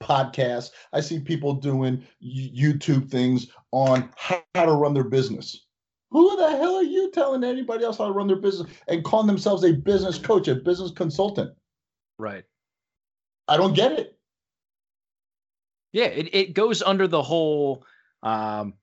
podcasts. 0.00 0.70
I 0.92 1.00
see 1.00 1.20
people 1.20 1.54
doing 1.54 2.04
YouTube 2.22 3.10
things 3.10 3.48
on 3.72 4.10
how 4.16 4.42
to 4.54 4.72
run 4.72 4.94
their 4.94 5.04
business. 5.04 5.66
Who 6.14 6.36
the 6.36 6.48
hell 6.48 6.76
are 6.76 6.84
you 6.84 7.10
telling 7.10 7.42
anybody 7.42 7.84
else 7.84 7.98
how 7.98 8.06
to 8.06 8.12
run 8.12 8.28
their 8.28 8.36
business 8.36 8.70
and 8.86 9.02
calling 9.02 9.26
themselves 9.26 9.64
a 9.64 9.72
business 9.72 10.16
coach, 10.16 10.46
a 10.46 10.54
business 10.54 10.92
consultant? 10.92 11.50
Right. 12.20 12.44
I 13.48 13.56
don't 13.56 13.74
get 13.74 13.98
it. 13.98 14.16
Yeah, 15.92 16.04
it, 16.04 16.32
it 16.32 16.54
goes 16.54 16.82
under 16.82 17.08
the 17.08 17.22
whole 17.22 17.84
um 18.22 18.74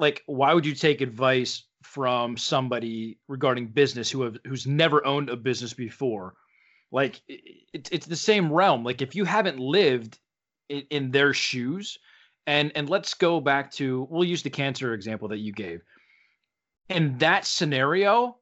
like 0.00 0.24
why 0.26 0.52
would 0.52 0.66
you 0.66 0.74
take 0.74 1.00
advice 1.00 1.62
from 1.84 2.36
somebody 2.36 3.18
regarding 3.28 3.68
business 3.68 4.10
who 4.10 4.22
have 4.22 4.38
who's 4.44 4.66
never 4.66 5.06
owned 5.06 5.30
a 5.30 5.36
business 5.36 5.72
before? 5.72 6.34
Like 6.90 7.22
it, 7.28 7.88
it's 7.92 8.06
the 8.06 8.16
same 8.16 8.52
realm. 8.52 8.82
Like 8.82 9.00
if 9.00 9.14
you 9.14 9.24
haven't 9.24 9.60
lived 9.60 10.18
in, 10.68 10.82
in 10.90 11.10
their 11.12 11.34
shoes, 11.34 11.96
and 12.48 12.72
and 12.74 12.90
let's 12.90 13.14
go 13.14 13.40
back 13.40 13.70
to 13.74 14.08
we'll 14.10 14.24
use 14.24 14.42
the 14.42 14.50
cancer 14.50 14.92
example 14.92 15.28
that 15.28 15.38
you 15.38 15.52
gave 15.52 15.82
in 16.90 17.16
that 17.18 17.46
scenario, 17.46 18.36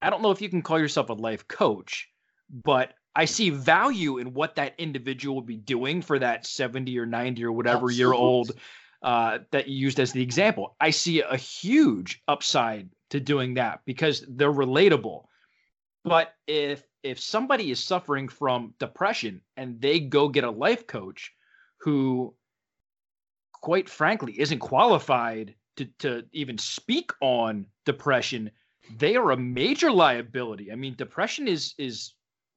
I 0.00 0.08
don't 0.08 0.22
know 0.22 0.30
if 0.30 0.40
you 0.40 0.48
can 0.48 0.62
call 0.62 0.78
yourself 0.78 1.10
a 1.10 1.14
life 1.14 1.46
coach, 1.48 2.08
but 2.48 2.94
I 3.14 3.24
see 3.24 3.50
value 3.50 4.18
in 4.18 4.32
what 4.32 4.54
that 4.54 4.74
individual 4.78 5.36
would 5.36 5.46
be 5.46 5.56
doing 5.56 6.00
for 6.00 6.18
that 6.18 6.46
70 6.46 6.96
or 6.98 7.04
90 7.04 7.44
or 7.44 7.52
whatever 7.52 7.86
Absolutely. 7.86 7.96
year 7.96 8.12
old 8.12 8.52
uh, 9.02 9.38
that 9.50 9.68
you 9.68 9.76
used 9.76 9.98
as 9.98 10.12
the 10.12 10.22
example. 10.22 10.76
I 10.80 10.90
see 10.90 11.20
a 11.20 11.36
huge 11.36 12.22
upside 12.28 12.88
to 13.10 13.18
doing 13.18 13.54
that 13.54 13.80
because 13.84 14.24
they're 14.28 14.52
relatable. 14.52 15.24
But 16.04 16.32
if 16.46 16.84
if 17.02 17.20
somebody 17.20 17.70
is 17.70 17.82
suffering 17.82 18.28
from 18.28 18.74
depression 18.78 19.40
and 19.56 19.80
they 19.80 20.00
go 20.00 20.28
get 20.28 20.44
a 20.44 20.50
life 20.50 20.86
coach 20.86 21.32
who 21.78 22.34
quite 23.52 23.88
frankly 23.88 24.38
isn't 24.38 24.58
qualified 24.58 25.54
to, 25.76 25.84
to 26.00 26.24
even 26.32 26.58
speak 26.58 27.12
on 27.20 27.66
depression, 27.88 28.50
they 28.98 29.16
are 29.16 29.30
a 29.30 29.36
major 29.36 29.90
liability. 29.90 30.70
I 30.70 30.74
mean, 30.76 30.94
depression 30.96 31.48
is 31.48 31.74
is 31.78 32.14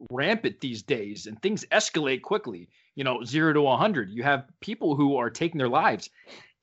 rampant 0.09 0.59
these 0.59 0.83
days 0.83 1.27
and 1.27 1.41
things 1.41 1.65
escalate 1.71 2.21
quickly. 2.21 2.67
You 2.95 3.05
know, 3.05 3.23
0 3.23 3.53
to 3.53 3.61
100. 3.61 4.09
You 4.09 4.23
have 4.23 4.49
people 4.59 4.95
who 4.95 5.15
are 5.15 5.29
taking 5.29 5.57
their 5.57 5.69
lives 5.69 6.09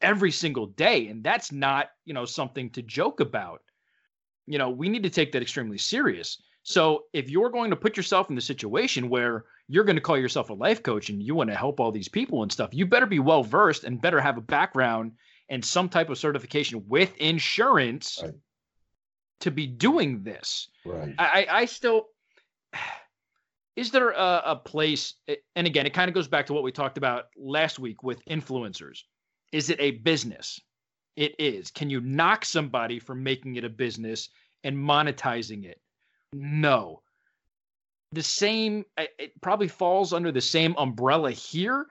every 0.03 0.31
single 0.31 0.67
day 0.67 1.09
and 1.09 1.25
that's 1.25 1.51
not, 1.51 1.91
you 2.05 2.13
know, 2.13 2.27
something 2.27 2.69
to 2.71 2.83
joke 2.83 3.21
about. 3.21 3.63
You 4.47 4.59
know, 4.59 4.71
we 4.71 4.89
need 4.89 5.03
to 5.05 5.11
take 5.11 5.33
that 5.33 5.43
extremely 5.43 5.79
serious. 5.79 6.43
So, 6.63 7.05
if 7.15 7.31
you're 7.31 7.51
going 7.51 7.71
to 7.71 7.77
put 7.85 7.97
yourself 7.97 8.29
in 8.29 8.37
the 8.37 8.43
situation 8.43 9.09
where 9.09 9.47
you're 9.69 9.85
going 9.85 9.97
to 9.97 10.03
call 10.03 10.19
yourself 10.19 10.51
a 10.51 10.55
life 10.55 10.83
coach 10.83 11.09
and 11.09 11.23
you 11.23 11.35
want 11.35 11.49
to 11.49 11.57
help 11.57 11.81
all 11.81 11.91
these 11.91 12.09
people 12.09 12.43
and 12.43 12.53
stuff, 12.53 12.71
you 12.73 12.85
better 12.85 13.07
be 13.07 13.21
well 13.21 13.43
versed 13.43 13.85
and 13.85 14.03
better 14.03 14.21
have 14.21 14.37
a 14.37 14.43
background 14.43 15.13
and 15.49 15.65
some 15.65 15.89
type 15.89 16.11
of 16.11 16.19
certification 16.19 16.85
with 16.87 17.17
insurance 17.17 18.21
right. 18.23 18.35
To 19.41 19.51
be 19.51 19.67
doing 19.67 20.23
this. 20.23 20.69
Right. 20.85 21.15
I, 21.19 21.47
I 21.51 21.65
still 21.65 22.09
is 23.77 23.91
there 23.93 24.11
a, 24.11 24.43
a 24.47 24.57
place 24.57 25.15
and 25.55 25.67
again 25.67 25.87
it 25.87 25.95
kind 25.95 26.09
of 26.09 26.15
goes 26.15 26.29
back 26.29 26.47
to 26.47 26.53
what 26.53 26.65
we 26.65 26.73
talked 26.73 26.99
about 26.99 27.27
last 27.37 27.79
week 27.79 28.03
with 28.03 28.25
influencers. 28.27 29.03
Is 29.53 29.71
it 29.71 29.81
a 29.81 29.93
business? 29.93 30.61
It 31.17 31.35
is. 31.39 31.71
Can 31.71 31.91
you 31.91 32.01
knock 32.01 32.45
somebody 32.45 32.99
for 32.99 33.15
making 33.15 33.57
it 33.57 33.65
a 33.65 33.69
business 33.69 34.29
and 34.63 34.77
monetizing 34.77 35.65
it? 35.65 35.81
No. 36.33 37.03
The 38.13 38.23
same, 38.23 38.85
it 38.97 39.33
probably 39.41 39.69
falls 39.69 40.13
under 40.13 40.31
the 40.31 40.41
same 40.41 40.75
umbrella 40.79 41.31
here 41.31 41.87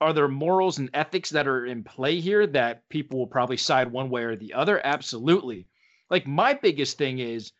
are 0.00 0.12
there 0.12 0.28
morals 0.28 0.78
and 0.78 0.90
ethics 0.94 1.30
that 1.30 1.48
are 1.48 1.66
in 1.66 1.82
play 1.84 2.20
here 2.20 2.46
that 2.48 2.88
people 2.88 3.18
will 3.18 3.26
probably 3.26 3.56
side 3.56 3.90
one 3.90 4.10
way 4.10 4.22
or 4.22 4.36
the 4.36 4.52
other? 4.52 4.84
Absolutely. 4.84 5.66
Like 6.10 6.26
my 6.26 6.54
biggest 6.54 6.98
thing 6.98 7.18
is 7.18 7.52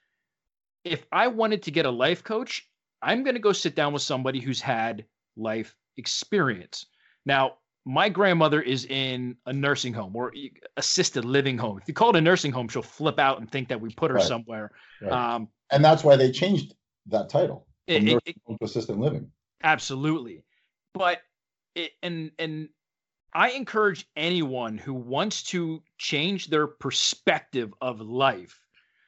if 0.85 1.05
I 1.13 1.29
wanted 1.29 1.63
to 1.63 1.71
get 1.71 1.87
a 1.87 1.91
life 1.91 2.23
coach, 2.23 2.69
I'm 3.03 3.23
going 3.23 3.35
to 3.35 3.41
go 3.41 3.53
sit 3.53 3.75
down 3.75 3.93
with 3.93 4.03
somebody 4.03 4.41
who's 4.41 4.61
had 4.61 5.05
life 5.37 5.75
experience. 5.97 6.87
Now, 7.27 7.55
my 7.87 8.09
grandmother 8.09 8.63
is 8.63 8.87
in 8.87 9.37
a 9.47 9.53
nursing 9.53 9.93
home 9.93 10.17
or 10.17 10.33
assisted 10.77 11.25
living 11.25 11.59
home. 11.59 11.79
If 11.79 11.87
you 11.87 11.95
call 11.95 12.11
it 12.11 12.17
a 12.17 12.21
nursing 12.21 12.51
home, 12.51 12.69
she'll 12.69 12.83
flip 12.83 13.19
out 13.19 13.41
and 13.41 13.51
think 13.51 13.69
that 13.69 13.81
we 13.81 13.91
put 13.91 14.11
her 14.11 14.17
right. 14.17 14.27
somewhere. 14.27 14.71
Right. 15.03 15.13
Um, 15.13 15.49
and 15.71 15.85
that's 15.85 16.03
why 16.03 16.17
they 16.17 16.31
changed 16.31 16.75
that 17.07 17.29
title 17.29 17.67
from 17.87 18.09
it, 18.09 18.23
it, 18.25 18.37
home 18.47 18.57
to 18.59 18.65
assisted 18.65 18.97
living. 18.97 19.31
Absolutely. 19.63 20.45
But 20.95 21.21
it, 21.75 21.93
and 22.03 22.31
and 22.39 22.69
I 23.35 23.51
encourage 23.51 24.07
anyone 24.17 24.79
who 24.79 24.95
wants 24.95 25.43
to 25.45 25.83
change 25.99 26.47
their 26.47 26.67
perspective 26.67 27.75
of 27.81 28.01
life 28.01 28.61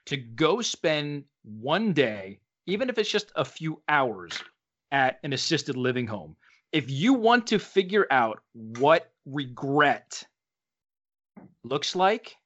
to 0.06 0.16
go 0.16 0.60
spend 0.62 1.24
one 1.42 1.92
day, 1.92 2.40
even 2.66 2.88
if 2.88 2.98
it's 2.98 3.10
just 3.10 3.30
a 3.36 3.44
few 3.44 3.82
hours, 3.88 4.42
at 4.90 5.18
an 5.22 5.32
assisted 5.32 5.76
living 5.76 6.06
home. 6.06 6.36
If 6.72 6.90
you 6.90 7.14
want 7.14 7.46
to 7.48 7.58
figure 7.58 8.06
out 8.10 8.40
what 8.52 9.12
regret 9.24 10.24
looks 11.64 11.94
like, 11.94 12.36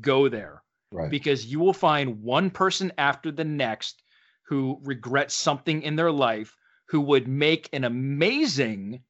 go 0.00 0.28
there. 0.28 0.62
Right. 0.92 1.10
because 1.10 1.44
you 1.46 1.58
will 1.58 1.72
find 1.72 2.22
one 2.22 2.50
person 2.50 2.92
after 2.98 3.32
the 3.32 3.42
next 3.42 4.00
who 4.42 4.78
regrets 4.84 5.34
something 5.34 5.82
in 5.82 5.96
their 5.96 6.12
life 6.12 6.56
who 6.86 7.00
would 7.00 7.26
make 7.26 7.68
an 7.72 7.82
amazing 7.82 9.02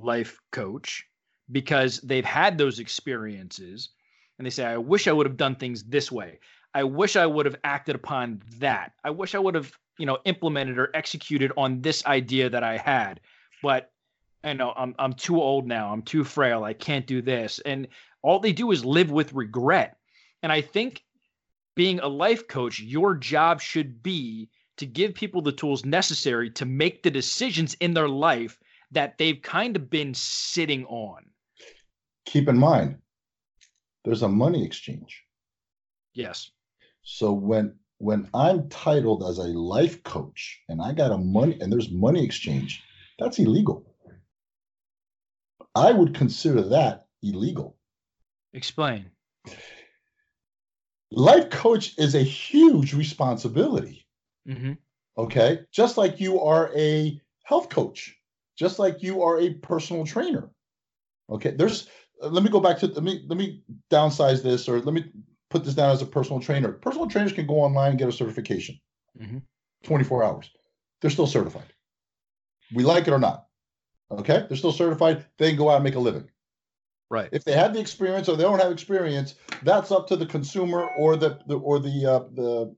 life 0.00 0.40
coach 0.52 1.04
because 1.50 2.00
they've 2.00 2.24
had 2.24 2.56
those 2.56 2.78
experiences 2.78 3.90
and 4.38 4.46
they 4.46 4.50
say 4.50 4.64
i 4.64 4.76
wish 4.76 5.06
i 5.06 5.12
would 5.12 5.26
have 5.26 5.36
done 5.36 5.54
things 5.54 5.84
this 5.84 6.10
way. 6.10 6.38
I 6.74 6.84
wish 6.84 7.16
i 7.16 7.26
would 7.26 7.44
have 7.44 7.56
acted 7.64 7.94
upon 7.94 8.42
that. 8.58 8.92
I 9.04 9.10
wish 9.10 9.34
i 9.34 9.38
would 9.38 9.54
have 9.54 9.72
you 9.98 10.06
know 10.06 10.18
implemented 10.24 10.78
or 10.78 10.90
executed 10.94 11.52
on 11.56 11.82
this 11.82 12.04
idea 12.06 12.48
that 12.48 12.64
i 12.64 12.78
had 12.78 13.20
but 13.62 13.92
i 14.42 14.52
know 14.54 14.72
i'm 14.76 14.94
i'm 14.98 15.12
too 15.12 15.40
old 15.40 15.66
now. 15.66 15.92
I'm 15.92 16.02
too 16.02 16.24
frail. 16.24 16.64
I 16.64 16.72
can't 16.72 17.06
do 17.06 17.20
this. 17.20 17.60
And 17.66 17.88
all 18.22 18.38
they 18.40 18.52
do 18.52 18.70
is 18.70 18.84
live 18.84 19.10
with 19.10 19.34
regret. 19.34 19.98
And 20.42 20.50
i 20.50 20.62
think 20.62 21.04
being 21.74 22.00
a 22.00 22.08
life 22.08 22.48
coach 22.48 22.80
your 22.80 23.14
job 23.14 23.60
should 23.60 24.02
be 24.02 24.48
to 24.78 24.86
give 24.86 25.14
people 25.14 25.42
the 25.42 25.52
tools 25.52 25.84
necessary 25.84 26.50
to 26.50 26.64
make 26.64 27.02
the 27.02 27.10
decisions 27.10 27.74
in 27.74 27.92
their 27.92 28.08
life 28.08 28.58
that 28.92 29.18
they've 29.18 29.42
kind 29.42 29.76
of 29.76 29.90
been 29.90 30.14
sitting 30.14 30.84
on 30.86 31.24
Keep 32.26 32.48
in 32.48 32.56
mind, 32.56 32.98
there's 34.04 34.22
a 34.22 34.28
money 34.28 34.64
exchange. 34.64 35.22
yes 36.14 36.50
So 37.02 37.32
when 37.32 37.78
when 37.98 38.28
I'm 38.34 38.68
titled 38.68 39.22
as 39.22 39.38
a 39.38 39.44
life 39.44 40.02
coach 40.02 40.60
and 40.68 40.82
I 40.82 40.92
got 40.92 41.12
a 41.12 41.18
money 41.18 41.56
and 41.60 41.72
there's 41.72 41.90
money 41.90 42.24
exchange, 42.24 42.82
that's 43.18 43.38
illegal. 43.38 43.84
I 45.74 45.92
would 45.92 46.14
consider 46.14 46.62
that 46.62 47.06
illegal. 47.22 47.76
explain 48.52 49.10
Life 51.10 51.50
coach 51.50 51.98
is 51.98 52.14
a 52.14 52.22
huge 52.22 52.94
responsibility. 52.94 54.06
mm-hmm. 54.48 54.72
Okay. 55.16 55.60
Just 55.70 55.96
like 55.98 56.20
you 56.20 56.40
are 56.40 56.70
a 56.74 57.20
health 57.44 57.68
coach, 57.68 58.16
just 58.62 58.78
like 58.78 59.02
you 59.02 59.22
are 59.22 59.40
a 59.40 59.54
personal 59.54 60.06
trainer. 60.06 60.48
Okay. 61.28 61.50
There's, 61.50 61.88
let 62.22 62.42
me 62.44 62.50
go 62.50 62.60
back 62.60 62.78
to, 62.78 62.86
let 62.86 63.02
me, 63.02 63.24
let 63.28 63.36
me 63.36 63.62
downsize 63.90 64.42
this 64.42 64.68
or 64.68 64.80
let 64.80 64.94
me 64.94 65.02
put 65.50 65.64
this 65.64 65.74
down 65.74 65.90
as 65.90 66.00
a 66.02 66.06
personal 66.06 66.40
trainer. 66.40 66.70
Personal 66.72 67.08
trainers 67.08 67.32
can 67.32 67.46
go 67.46 67.60
online 67.60 67.90
and 67.90 67.98
get 67.98 68.08
a 68.08 68.12
certification 68.12 68.78
Mhm. 69.20 69.42
24 69.82 70.24
hours. 70.24 70.50
They're 71.00 71.10
still 71.10 71.26
certified. 71.26 71.70
We 72.72 72.84
like 72.84 73.08
it 73.08 73.12
or 73.12 73.18
not. 73.18 73.46
Okay. 74.10 74.46
They're 74.46 74.56
still 74.56 74.72
certified. 74.72 75.26
They 75.38 75.48
can 75.50 75.58
go 75.58 75.68
out 75.70 75.76
and 75.76 75.84
make 75.84 75.96
a 75.96 76.00
living. 76.08 76.28
right 77.10 77.28
If 77.32 77.44
they 77.44 77.52
have 77.52 77.74
the 77.74 77.80
experience 77.80 78.28
or 78.28 78.36
they 78.36 78.44
don't 78.44 78.60
have 78.60 78.72
experience, 78.72 79.34
that's 79.64 79.90
up 79.90 80.06
to 80.08 80.16
the 80.16 80.26
consumer 80.26 80.88
or 80.98 81.16
the, 81.16 81.40
the 81.48 81.58
or 81.58 81.80
the 81.80 81.96
uh, 82.14 82.24
the 82.40 82.76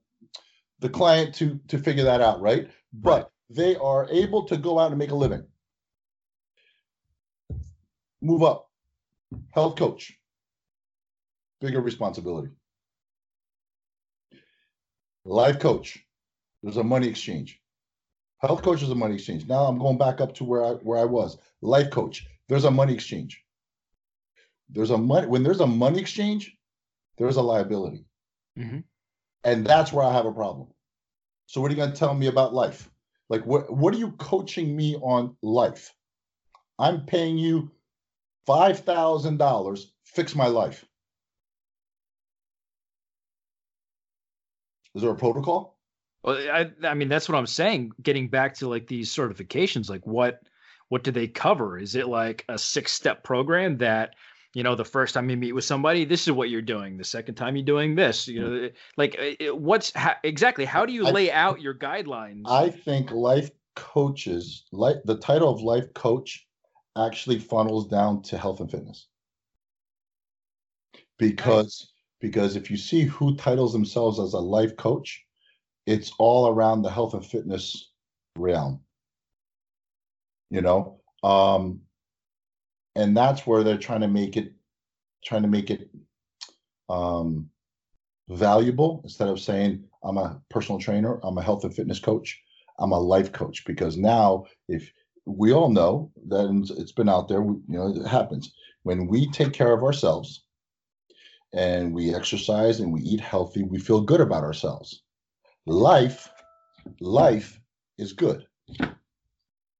the 0.79 0.89
client 0.89 1.35
to 1.35 1.59
to 1.67 1.77
figure 1.77 2.03
that 2.03 2.21
out, 2.21 2.41
right? 2.41 2.69
But 2.91 3.31
they 3.49 3.75
are 3.75 4.07
able 4.09 4.43
to 4.47 4.57
go 4.57 4.79
out 4.79 4.91
and 4.91 4.99
make 4.99 5.11
a 5.11 5.15
living. 5.15 5.45
Move 8.25 8.43
up. 8.43 8.69
Health 9.51 9.75
coach. 9.77 10.13
Bigger 11.61 11.81
responsibility. 11.81 12.49
Life 15.23 15.59
coach. 15.59 15.99
There's 16.61 16.77
a 16.77 16.83
money 16.83 17.07
exchange. 17.07 17.61
Health 18.39 18.61
coach 18.61 18.81
is 18.83 18.89
a 18.89 18.95
money 18.95 19.15
exchange. 19.15 19.47
Now 19.47 19.65
I'm 19.65 19.79
going 19.79 19.97
back 19.97 20.21
up 20.21 20.33
to 20.35 20.43
where 20.43 20.63
I 20.63 20.71
where 20.71 20.99
I 20.99 21.05
was. 21.05 21.37
Life 21.61 21.89
coach. 21.89 22.27
There's 22.47 22.65
a 22.65 22.71
money 22.71 22.93
exchange 22.93 23.45
there's 24.69 24.89
a 24.89 24.97
money 24.97 25.27
when 25.27 25.43
there's 25.43 25.59
a 25.59 25.67
money 25.67 25.99
exchange 25.99 26.57
there's 27.17 27.37
a 27.37 27.41
liability 27.41 28.05
Mhm. 28.57 28.83
and 29.43 29.65
that's 29.65 29.93
where 29.93 30.05
i 30.05 30.11
have 30.11 30.25
a 30.25 30.31
problem 30.31 30.67
so 31.45 31.61
what 31.61 31.69
are 31.69 31.73
you 31.75 31.77
going 31.77 31.91
to 31.91 31.97
tell 31.97 32.13
me 32.13 32.27
about 32.27 32.53
life 32.53 32.89
like 33.29 33.45
what 33.45 33.71
what 33.71 33.93
are 33.93 33.97
you 33.97 34.11
coaching 34.13 34.75
me 34.75 34.95
on 34.95 35.35
life 35.41 35.93
i'm 36.79 37.05
paying 37.05 37.37
you 37.37 37.71
$5000 38.47 39.85
fix 40.03 40.35
my 40.35 40.47
life 40.47 40.85
is 44.93 45.01
there 45.01 45.11
a 45.11 45.15
protocol 45.15 45.77
Well, 46.23 46.37
I, 46.37 46.71
I 46.87 46.93
mean, 46.93 47.09
that's 47.09 47.27
what 47.29 47.37
I'm 47.37 47.45
saying. 47.47 47.91
Getting 48.01 48.29
back 48.29 48.53
to 48.55 48.67
like 48.69 48.87
these 48.87 49.11
certifications, 49.13 49.89
like 49.89 50.05
what, 50.07 50.41
what 50.89 51.03
do 51.03 51.11
they 51.11 51.27
cover? 51.27 51.77
Is 51.77 51.95
it 51.95 52.07
like 52.07 52.45
a 52.49 52.57
six 52.57 52.91
step 52.93 53.23
program 53.23 53.77
that, 53.79 54.15
you 54.53 54.63
know, 54.63 54.73
the 54.75 54.85
first 54.85 55.13
time 55.13 55.29
you 55.29 55.35
meet 55.37 55.51
with 55.53 55.65
somebody, 55.65 56.05
this 56.05 56.27
is 56.27 56.31
what 56.31 56.49
you're 56.49 56.61
doing. 56.61 56.97
The 56.97 57.03
second 57.03 57.35
time 57.35 57.55
you're 57.57 57.65
doing 57.65 57.93
this, 57.95 58.27
you 58.27 58.39
know, 58.41 58.59
hmm. 58.59 58.65
like 58.95 59.15
it- 59.15 59.37
it- 59.39 59.57
what's 59.57 59.91
ha- 59.95 60.17
exactly 60.23 60.63
how 60.65 60.85
do 60.85 60.93
you 60.93 61.05
I- 61.07 61.11
lay 61.11 61.31
out 61.31 61.61
your 61.61 61.73
guidelines? 61.75 62.43
I 62.47 62.69
think 62.69 63.11
life 63.11 63.51
coaches, 63.75 64.63
like 64.71 64.97
the 65.03 65.17
title 65.17 65.49
of 65.49 65.61
life 65.61 65.93
coach, 65.93 66.47
actually 66.97 67.39
funnels 67.39 67.87
down 67.87 68.21
to 68.23 68.37
health 68.37 68.59
and 68.59 68.71
fitness. 68.71 69.07
Because 71.17 71.91
because 72.19 72.55
if 72.55 72.71
you 72.71 72.77
see 72.77 73.03
who 73.03 73.35
titles 73.35 73.73
themselves 73.73 74.19
as 74.19 74.33
a 74.33 74.39
life 74.39 74.75
coach, 74.77 75.23
it's 75.85 76.11
all 76.17 76.47
around 76.47 76.81
the 76.81 76.89
health 76.89 77.13
and 77.13 77.25
fitness 77.25 77.91
realm. 78.37 78.81
You 80.49 80.61
know, 80.61 81.01
um, 81.23 81.81
and 82.95 83.15
that's 83.15 83.45
where 83.45 83.63
they're 83.63 83.77
trying 83.77 84.01
to 84.01 84.07
make 84.07 84.37
it 84.37 84.53
trying 85.23 85.41
to 85.41 85.47
make 85.47 85.69
it 85.69 85.89
um 86.89 87.49
valuable 88.29 89.01
instead 89.03 89.27
of 89.27 89.39
saying 89.39 89.83
I'm 90.03 90.17
a 90.17 90.41
personal 90.49 90.79
trainer, 90.79 91.19
I'm 91.23 91.37
a 91.37 91.43
health 91.43 91.63
and 91.63 91.75
fitness 91.75 91.99
coach. 91.99 92.41
I'm 92.77 92.91
a 92.91 92.99
life 92.99 93.31
coach 93.31 93.65
because 93.65 93.97
now 93.97 94.45
if 94.67 94.91
we 95.25 95.53
all 95.53 95.69
know 95.69 96.11
that 96.27 96.45
it's- 96.71 96.91
been 96.91 97.09
out 97.09 97.27
there, 97.27 97.41
you 97.43 97.63
know, 97.67 97.87
it 97.87 98.07
happens 98.07 98.53
when 98.85 99.07
we 99.07 99.27
take 99.31 99.51
care 99.51 99.73
of 99.73 99.83
ourselves 99.83 100.43
and 101.53 101.91
we 101.91 102.13
exercise 102.13 102.79
and 102.79 102.93
we 102.93 103.01
eat 103.01 103.19
healthy, 103.19 103.63
we 103.63 103.79
feel 103.79 104.01
good 104.01 104.21
about 104.21 104.43
ourselves. 104.43 105.01
Life, 105.65 106.29
life 106.99 107.59
is 107.97 108.13
good, 108.13 108.45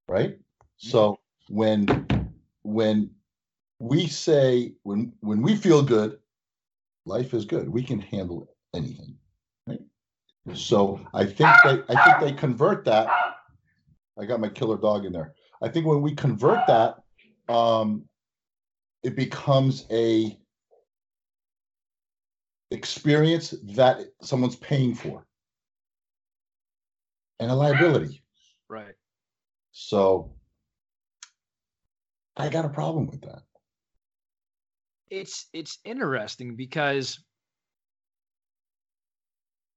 right? 0.07 0.39
So 0.77 1.11
mm-hmm. 1.11 1.55
when 1.55 2.31
when 2.63 3.11
we 3.79 4.07
say 4.07 4.73
when 4.81 5.13
when 5.19 5.43
we 5.43 5.55
feel 5.55 5.83
good, 5.83 6.17
life 7.05 7.35
is 7.35 7.45
good. 7.45 7.69
We 7.69 7.83
can 7.83 7.99
handle 7.99 8.49
anything. 8.73 9.17
So 10.53 10.99
I 11.13 11.25
think 11.25 11.49
they 11.63 11.83
I 11.89 12.05
think 12.05 12.19
they 12.21 12.33
convert 12.33 12.85
that. 12.85 13.07
I 14.19 14.25
got 14.25 14.39
my 14.39 14.49
killer 14.49 14.77
dog 14.77 15.05
in 15.05 15.13
there. 15.13 15.33
I 15.61 15.69
think 15.69 15.85
when 15.85 16.01
we 16.01 16.15
convert 16.15 16.65
that, 16.67 16.95
um, 17.47 18.05
it 19.03 19.15
becomes 19.15 19.85
a 19.91 20.37
experience 22.71 23.53
that 23.75 23.99
someone's 24.21 24.55
paying 24.55 24.95
for 24.95 25.25
and 27.39 27.51
a 27.51 27.55
liability. 27.55 28.23
right. 28.69 28.95
So 29.71 30.33
I 32.37 32.49
got 32.49 32.65
a 32.65 32.69
problem 32.69 33.07
with 33.07 33.21
that. 33.21 33.43
it's 35.09 35.47
it's 35.53 35.79
interesting 35.85 36.55
because 36.55 37.23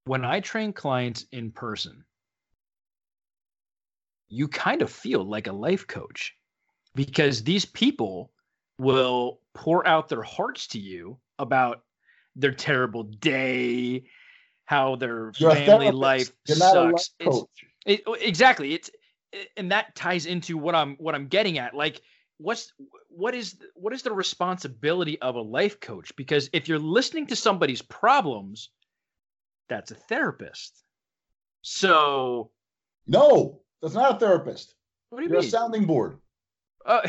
when 0.05 0.24
I 0.24 0.40
train 0.40 0.72
clients 0.72 1.27
in 1.33 1.51
person, 1.51 2.05
you 4.29 4.49
kind 4.49 4.83
of 4.83 4.91
feel 4.91 5.25
like 5.25 5.47
a 5.47 5.53
life 5.53 5.87
coach 5.87 6.35
because 6.95 7.43
these 7.43 7.64
people 7.64 8.31
will 8.79 9.41
pour 9.55 9.87
out 9.87 10.09
their 10.09 10.23
hearts 10.23 10.67
to 10.69 10.79
you 10.79 11.19
about 11.38 11.83
their 12.37 12.53
terrible 12.53 13.05
day, 13.05 14.05
how 14.67 14.97
their 14.97 15.33
You're 15.38 15.55
family 15.55 15.91
life 15.91 16.33
You're 16.47 16.59
not 16.59 16.77
a 16.77 16.81
life 16.81 16.93
sucks. 16.93 17.11
It's, 17.19 17.45
it, 17.87 18.03
exactly. 18.21 18.75
It's 18.75 18.91
and 19.57 19.73
that 19.73 19.95
ties 19.95 20.27
into 20.27 20.57
what 20.57 20.75
I'm 20.75 20.97
what 20.97 21.14
I'm 21.14 21.27
getting 21.27 21.59
at. 21.59 21.75
Like, 21.75 22.01
what's 22.38 22.73
what 23.09 23.35
is 23.35 23.57
what 23.75 23.93
is 23.93 24.03
the 24.03 24.12
responsibility 24.12 25.21
of 25.21 25.35
a 25.37 25.41
life 25.41 25.81
coach? 25.81 26.14
Because 26.17 26.49
if 26.53 26.69
you're 26.69 26.79
listening 26.79 27.27
to 27.29 27.37
somebody's 27.37 27.83
problems, 27.83 28.71
that's 29.69 29.91
a 29.91 29.95
therapist. 29.95 30.83
So, 31.62 32.51
No, 33.07 33.61
that's 33.83 33.95
not 33.95 34.17
a 34.17 34.19
therapist. 34.19 34.75
what 35.11 35.19
do 35.19 35.25
you 35.25 35.31
You're 35.31 35.41
a 35.41 35.45
sounding 35.45 35.85
board. 35.85 36.19
Uh, 36.85 37.07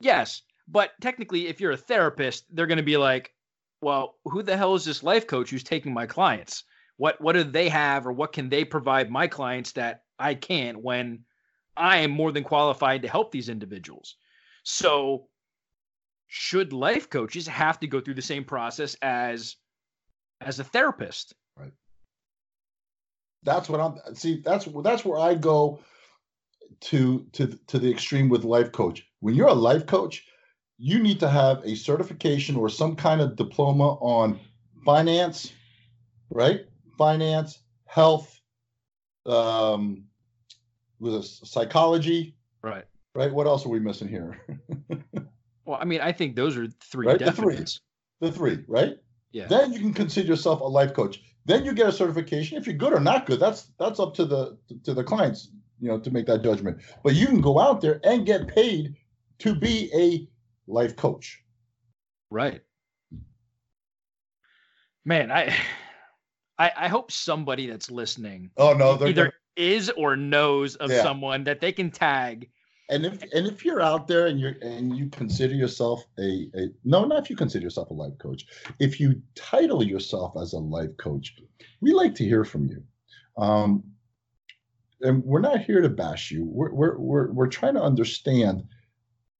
yes, 0.00 0.42
but 0.68 0.92
technically, 1.00 1.48
if 1.48 1.60
you're 1.60 1.72
a 1.72 1.76
therapist, 1.76 2.44
they're 2.54 2.66
going 2.66 2.78
to 2.78 2.82
be 2.82 2.96
like, 2.96 3.34
"Well, 3.80 4.18
who 4.24 4.42
the 4.42 4.56
hell 4.56 4.74
is 4.74 4.84
this 4.84 5.02
life 5.02 5.26
coach 5.26 5.50
who's 5.50 5.64
taking 5.64 5.92
my 5.92 6.06
clients? 6.06 6.64
What 6.96 7.20
what 7.20 7.32
do 7.32 7.44
they 7.44 7.68
have, 7.68 8.06
or 8.06 8.12
what 8.12 8.32
can 8.32 8.48
they 8.48 8.64
provide 8.64 9.10
my 9.10 9.26
clients 9.26 9.72
that 9.72 10.02
I 10.18 10.34
can't 10.34 10.82
when 10.82 11.24
I 11.76 11.98
am 11.98 12.10
more 12.10 12.32
than 12.32 12.44
qualified 12.44 13.02
to 13.02 13.08
help 13.08 13.32
these 13.32 13.48
individuals?" 13.48 14.16
So, 14.62 15.28
should 16.26 16.72
life 16.72 17.08
coaches 17.10 17.46
have 17.48 17.80
to 17.80 17.86
go 17.86 18.00
through 18.00 18.14
the 18.14 18.22
same 18.22 18.44
process 18.44 18.94
as 19.02 19.56
as 20.40 20.60
a 20.60 20.64
therapist. 20.64 21.34
That's 23.42 23.68
what 23.68 23.80
I'm 23.80 24.14
see. 24.14 24.42
That's 24.44 24.68
that's 24.82 25.04
where 25.04 25.18
I 25.18 25.34
go 25.34 25.80
to 26.80 27.26
to 27.32 27.58
to 27.68 27.78
the 27.78 27.90
extreme 27.90 28.28
with 28.28 28.44
life 28.44 28.72
coach. 28.72 29.06
When 29.20 29.34
you're 29.34 29.48
a 29.48 29.54
life 29.54 29.86
coach, 29.86 30.26
you 30.78 30.98
need 30.98 31.20
to 31.20 31.28
have 31.28 31.62
a 31.64 31.74
certification 31.74 32.56
or 32.56 32.68
some 32.68 32.96
kind 32.96 33.20
of 33.20 33.36
diploma 33.36 33.94
on 33.94 34.40
finance, 34.84 35.52
right? 36.30 36.66
Finance, 36.98 37.58
health, 37.86 38.40
um, 39.26 40.04
with 40.98 41.14
a 41.14 41.22
psychology, 41.22 42.36
right? 42.62 42.84
Right. 43.14 43.32
What 43.32 43.46
else 43.46 43.66
are 43.66 43.70
we 43.70 43.80
missing 43.80 44.08
here? 44.08 44.40
well, 45.64 45.78
I 45.80 45.84
mean, 45.84 46.00
I 46.00 46.12
think 46.12 46.36
those 46.36 46.56
are 46.56 46.68
three 46.68 47.06
right? 47.06 47.18
The 47.18 47.32
three. 47.32 47.64
The 48.20 48.30
three, 48.30 48.64
right? 48.68 48.96
Yeah. 49.32 49.46
Then 49.46 49.72
you 49.72 49.80
can 49.80 49.94
consider 49.94 50.28
yourself 50.28 50.60
a 50.60 50.64
life 50.64 50.94
coach. 50.94 51.22
Then 51.46 51.64
you 51.64 51.72
get 51.72 51.88
a 51.88 51.92
certification. 51.92 52.58
If 52.58 52.66
you're 52.66 52.76
good 52.76 52.92
or 52.92 53.00
not 53.00 53.26
good, 53.26 53.40
that's 53.40 53.70
that's 53.78 53.98
up 53.98 54.14
to 54.14 54.24
the 54.24 54.58
to 54.84 54.94
the 54.94 55.04
clients, 55.04 55.50
you 55.80 55.88
know, 55.88 55.98
to 55.98 56.10
make 56.10 56.26
that 56.26 56.42
judgment. 56.42 56.82
But 57.02 57.14
you 57.14 57.26
can 57.26 57.40
go 57.40 57.58
out 57.58 57.80
there 57.80 58.00
and 58.04 58.26
get 58.26 58.48
paid 58.48 58.94
to 59.38 59.54
be 59.54 59.90
a 59.94 60.28
life 60.70 60.96
coach. 60.96 61.42
Right. 62.30 62.60
Man, 65.04 65.32
I 65.32 65.54
I, 66.58 66.72
I 66.76 66.88
hope 66.88 67.10
somebody 67.10 67.66
that's 67.66 67.90
listening 67.90 68.50
oh 68.58 68.74
no 68.74 68.92
either 68.92 69.12
gonna... 69.12 69.32
is 69.56 69.90
or 69.96 70.14
knows 70.14 70.76
of 70.76 70.90
yeah. 70.90 71.02
someone 71.02 71.44
that 71.44 71.60
they 71.60 71.72
can 71.72 71.90
tag 71.90 72.50
and 72.90 73.06
if 73.06 73.22
and 73.32 73.46
if 73.46 73.64
you're 73.64 73.80
out 73.80 74.06
there 74.08 74.26
and 74.26 74.38
you're 74.38 74.56
and 74.62 74.96
you 74.96 75.08
consider 75.08 75.54
yourself 75.54 76.04
a, 76.18 76.48
a 76.54 76.68
no 76.84 77.04
not 77.04 77.22
if 77.22 77.30
you 77.30 77.36
consider 77.36 77.64
yourself 77.64 77.90
a 77.90 77.94
life 77.94 78.18
coach. 78.18 78.44
If 78.78 79.00
you 79.00 79.22
title 79.34 79.82
yourself 79.82 80.34
as 80.40 80.52
a 80.52 80.58
life 80.58 80.96
coach 80.98 81.36
we 81.80 81.92
like 81.92 82.14
to 82.16 82.24
hear 82.24 82.44
from 82.44 82.66
you. 82.66 82.82
Um, 83.42 83.84
and 85.00 85.24
we're 85.24 85.40
not 85.40 85.62
here 85.62 85.80
to 85.80 85.88
bash 85.88 86.30
you. 86.30 86.44
We're 86.44 86.72
we're 86.72 86.98
we're, 86.98 87.32
we're 87.32 87.46
trying 87.46 87.74
to 87.74 87.82
understand 87.82 88.64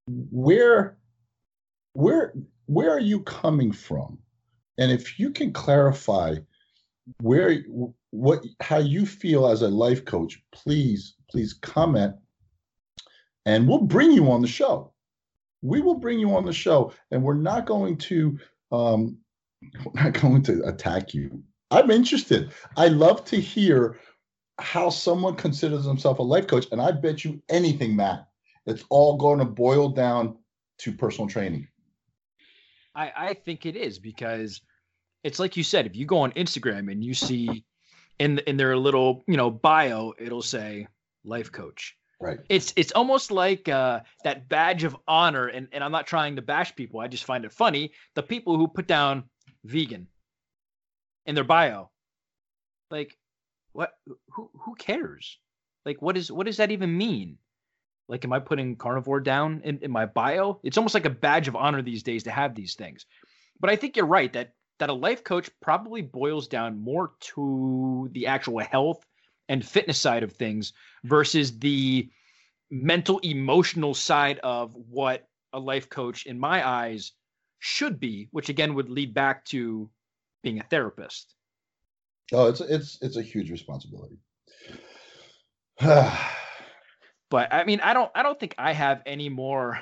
where 0.06 0.96
where 1.92 2.32
where 2.66 2.90
are 2.90 3.00
you 3.00 3.20
coming 3.20 3.72
from? 3.72 4.18
And 4.78 4.90
if 4.90 5.18
you 5.18 5.30
can 5.30 5.52
clarify 5.52 6.36
where 7.20 7.58
what 8.10 8.44
how 8.60 8.78
you 8.78 9.06
feel 9.06 9.46
as 9.46 9.62
a 9.62 9.68
life 9.68 10.04
coach 10.04 10.40
please 10.52 11.14
please 11.30 11.54
comment 11.54 12.14
and 13.46 13.68
we'll 13.68 13.82
bring 13.82 14.12
you 14.12 14.30
on 14.30 14.42
the 14.42 14.48
show. 14.48 14.92
We 15.62 15.80
will 15.80 15.96
bring 15.96 16.18
you 16.18 16.34
on 16.34 16.44
the 16.44 16.52
show 16.52 16.92
and 17.10 17.22
we're 17.22 17.34
not 17.34 17.66
going 17.66 17.96
to 17.98 18.38
um 18.72 19.18
we're 19.84 20.02
not 20.02 20.14
going 20.14 20.42
to 20.44 20.62
attack 20.64 21.12
you. 21.14 21.42
I'm 21.70 21.90
interested. 21.90 22.52
I 22.76 22.88
love 22.88 23.24
to 23.26 23.40
hear 23.40 24.00
how 24.60 24.90
someone 24.90 25.34
considers 25.34 25.84
himself 25.84 26.18
a 26.18 26.22
life 26.22 26.46
coach 26.46 26.66
and 26.70 26.80
i 26.80 26.90
bet 26.90 27.24
you 27.24 27.42
anything 27.48 27.96
matt 27.96 28.26
it's 28.66 28.84
all 28.90 29.16
going 29.16 29.38
to 29.38 29.44
boil 29.44 29.88
down 29.88 30.36
to 30.78 30.92
personal 30.92 31.28
training. 31.28 31.66
I 32.94 33.12
i 33.16 33.34
think 33.34 33.66
it 33.66 33.76
is 33.76 33.98
because 33.98 34.60
it's 35.24 35.38
like 35.38 35.56
you 35.56 35.62
said 35.62 35.86
if 35.86 35.96
you 35.96 36.06
go 36.06 36.18
on 36.18 36.32
instagram 36.32 36.90
and 36.90 37.02
you 37.02 37.14
see 37.14 37.64
in 38.18 38.38
in 38.40 38.56
their 38.56 38.76
little 38.76 39.24
you 39.26 39.36
know 39.36 39.50
bio 39.50 40.12
it'll 40.18 40.42
say 40.42 40.86
life 41.24 41.50
coach 41.50 41.96
right. 42.20 42.38
It's 42.48 42.72
it's 42.76 42.92
almost 42.92 43.30
like 43.30 43.68
uh, 43.68 44.00
that 44.24 44.48
badge 44.48 44.84
of 44.84 44.96
honor 45.08 45.46
and, 45.46 45.68
and 45.72 45.82
i'm 45.82 45.92
not 45.92 46.06
trying 46.06 46.36
to 46.36 46.42
bash 46.42 46.74
people 46.76 47.00
i 47.00 47.08
just 47.08 47.24
find 47.24 47.44
it 47.44 47.52
funny 47.52 47.92
the 48.14 48.22
people 48.22 48.56
who 48.56 48.68
put 48.68 48.86
down 48.86 49.24
vegan 49.64 50.06
in 51.26 51.34
their 51.34 51.44
bio. 51.44 51.90
Like 52.90 53.16
what 53.72 53.92
who 54.30 54.50
who 54.54 54.74
cares? 54.74 55.38
Like 55.86 56.02
what 56.02 56.16
is 56.16 56.30
what 56.30 56.46
does 56.46 56.58
that 56.58 56.72
even 56.72 56.96
mean? 56.96 57.38
Like 58.08 58.24
am 58.24 58.32
i 58.32 58.40
putting 58.40 58.76
carnivore 58.76 59.20
down 59.20 59.62
in, 59.64 59.78
in 59.78 59.90
my 59.90 60.06
bio? 60.06 60.60
It's 60.62 60.76
almost 60.76 60.94
like 60.94 61.06
a 61.06 61.10
badge 61.10 61.48
of 61.48 61.56
honor 61.56 61.82
these 61.82 62.02
days 62.02 62.24
to 62.24 62.30
have 62.30 62.54
these 62.54 62.74
things. 62.74 63.06
But 63.60 63.70
i 63.70 63.76
think 63.76 63.96
you're 63.96 64.06
right 64.06 64.32
that 64.32 64.54
that 64.80 64.90
a 64.90 64.94
life 64.94 65.22
coach 65.22 65.50
probably 65.60 66.02
boils 66.02 66.48
down 66.48 66.82
more 66.82 67.12
to 67.20 68.08
the 68.12 68.26
actual 68.26 68.58
health 68.58 69.04
and 69.50 69.64
fitness 69.64 69.98
side 69.98 70.22
of 70.22 70.32
things 70.32 70.72
versus 71.04 71.58
the 71.58 72.08
mental 72.70 73.18
emotional 73.18 73.92
side 73.92 74.38
of 74.42 74.74
what 74.74 75.28
a 75.52 75.58
life 75.58 75.90
coach 75.90 76.24
in 76.26 76.38
my 76.38 76.66
eyes 76.66 77.12
should 77.58 78.00
be 78.00 78.28
which 78.30 78.48
again 78.48 78.74
would 78.74 78.88
lead 78.88 79.12
back 79.12 79.44
to 79.44 79.90
being 80.42 80.58
a 80.60 80.64
therapist 80.64 81.34
oh 82.32 82.48
it's 82.48 82.60
it's 82.62 82.98
it's 83.02 83.16
a 83.16 83.22
huge 83.22 83.50
responsibility 83.50 84.16
but 85.80 86.32
i 87.52 87.64
mean 87.64 87.80
i 87.80 87.92
don't 87.92 88.10
i 88.14 88.22
don't 88.22 88.40
think 88.40 88.54
i 88.56 88.72
have 88.72 89.02
any 89.04 89.28
more 89.28 89.78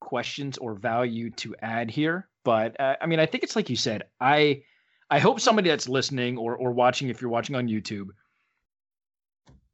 questions 0.00 0.58
or 0.58 0.74
value 0.74 1.30
to 1.30 1.54
add 1.60 1.88
here 1.88 2.28
but 2.44 2.78
uh, 2.80 2.96
I 3.00 3.06
mean, 3.06 3.20
I 3.20 3.26
think 3.26 3.44
it's 3.44 3.56
like 3.56 3.70
you 3.70 3.76
said. 3.76 4.04
I 4.20 4.62
I 5.10 5.18
hope 5.18 5.40
somebody 5.40 5.68
that's 5.68 5.88
listening 5.88 6.38
or 6.38 6.56
or 6.56 6.72
watching, 6.72 7.08
if 7.08 7.20
you're 7.20 7.30
watching 7.30 7.56
on 7.56 7.68
YouTube, 7.68 8.08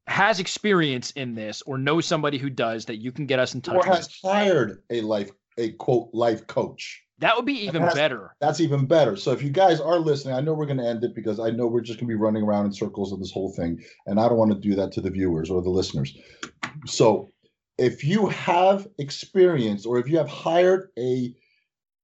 has 0.09 0.40
experience 0.40 1.11
in 1.12 1.35
this 1.35 1.62
or 1.62 1.77
knows 1.77 2.07
somebody 2.07 2.38
who 2.38 2.49
does 2.49 2.87
that 2.87 2.97
you 2.97 3.12
can 3.12 3.27
get 3.27 3.38
us 3.38 3.55
in 3.55 3.61
touch. 3.61 3.77
Or 3.77 3.85
has 3.85 4.09
with. 4.23 4.33
hired 4.33 4.83
a 4.90 5.03
life 5.03 5.31
a 5.59 5.73
quote 5.73 6.09
life 6.12 6.47
coach. 6.47 7.03
That 7.18 7.35
would 7.37 7.44
be 7.44 7.66
even 7.66 7.83
that's, 7.83 7.94
better. 7.94 8.35
That's 8.40 8.61
even 8.61 8.87
better. 8.87 9.16
So 9.16 9.33
if 9.33 9.42
you 9.42 9.51
guys 9.51 9.81
are 9.81 9.99
listening, 9.99 10.35
I 10.35 10.40
know 10.40 10.55
we're 10.55 10.66
going 10.66 10.79
to 10.79 10.87
end 10.87 11.03
it 11.03 11.16
because 11.16 11.40
I 11.40 11.51
know 11.51 11.66
we're 11.66 11.81
just 11.81 11.99
going 11.99 12.09
to 12.09 12.14
be 12.14 12.21
running 12.21 12.44
around 12.44 12.66
in 12.66 12.73
circles 12.73 13.12
of 13.12 13.18
this 13.18 13.33
whole 13.33 13.53
thing, 13.53 13.83
and 14.07 14.21
I 14.21 14.29
don't 14.29 14.38
want 14.38 14.53
to 14.53 14.59
do 14.59 14.77
that 14.77 14.92
to 14.92 15.01
the 15.01 15.11
viewers 15.11 15.51
or 15.51 15.61
the 15.61 15.68
listeners. 15.68 16.16
So 16.87 17.29
if 17.77 18.05
you 18.05 18.29
have 18.29 18.87
experience 18.99 19.85
or 19.85 19.99
if 19.99 20.09
you 20.09 20.16
have 20.16 20.29
hired 20.29 20.90
a 20.99 21.35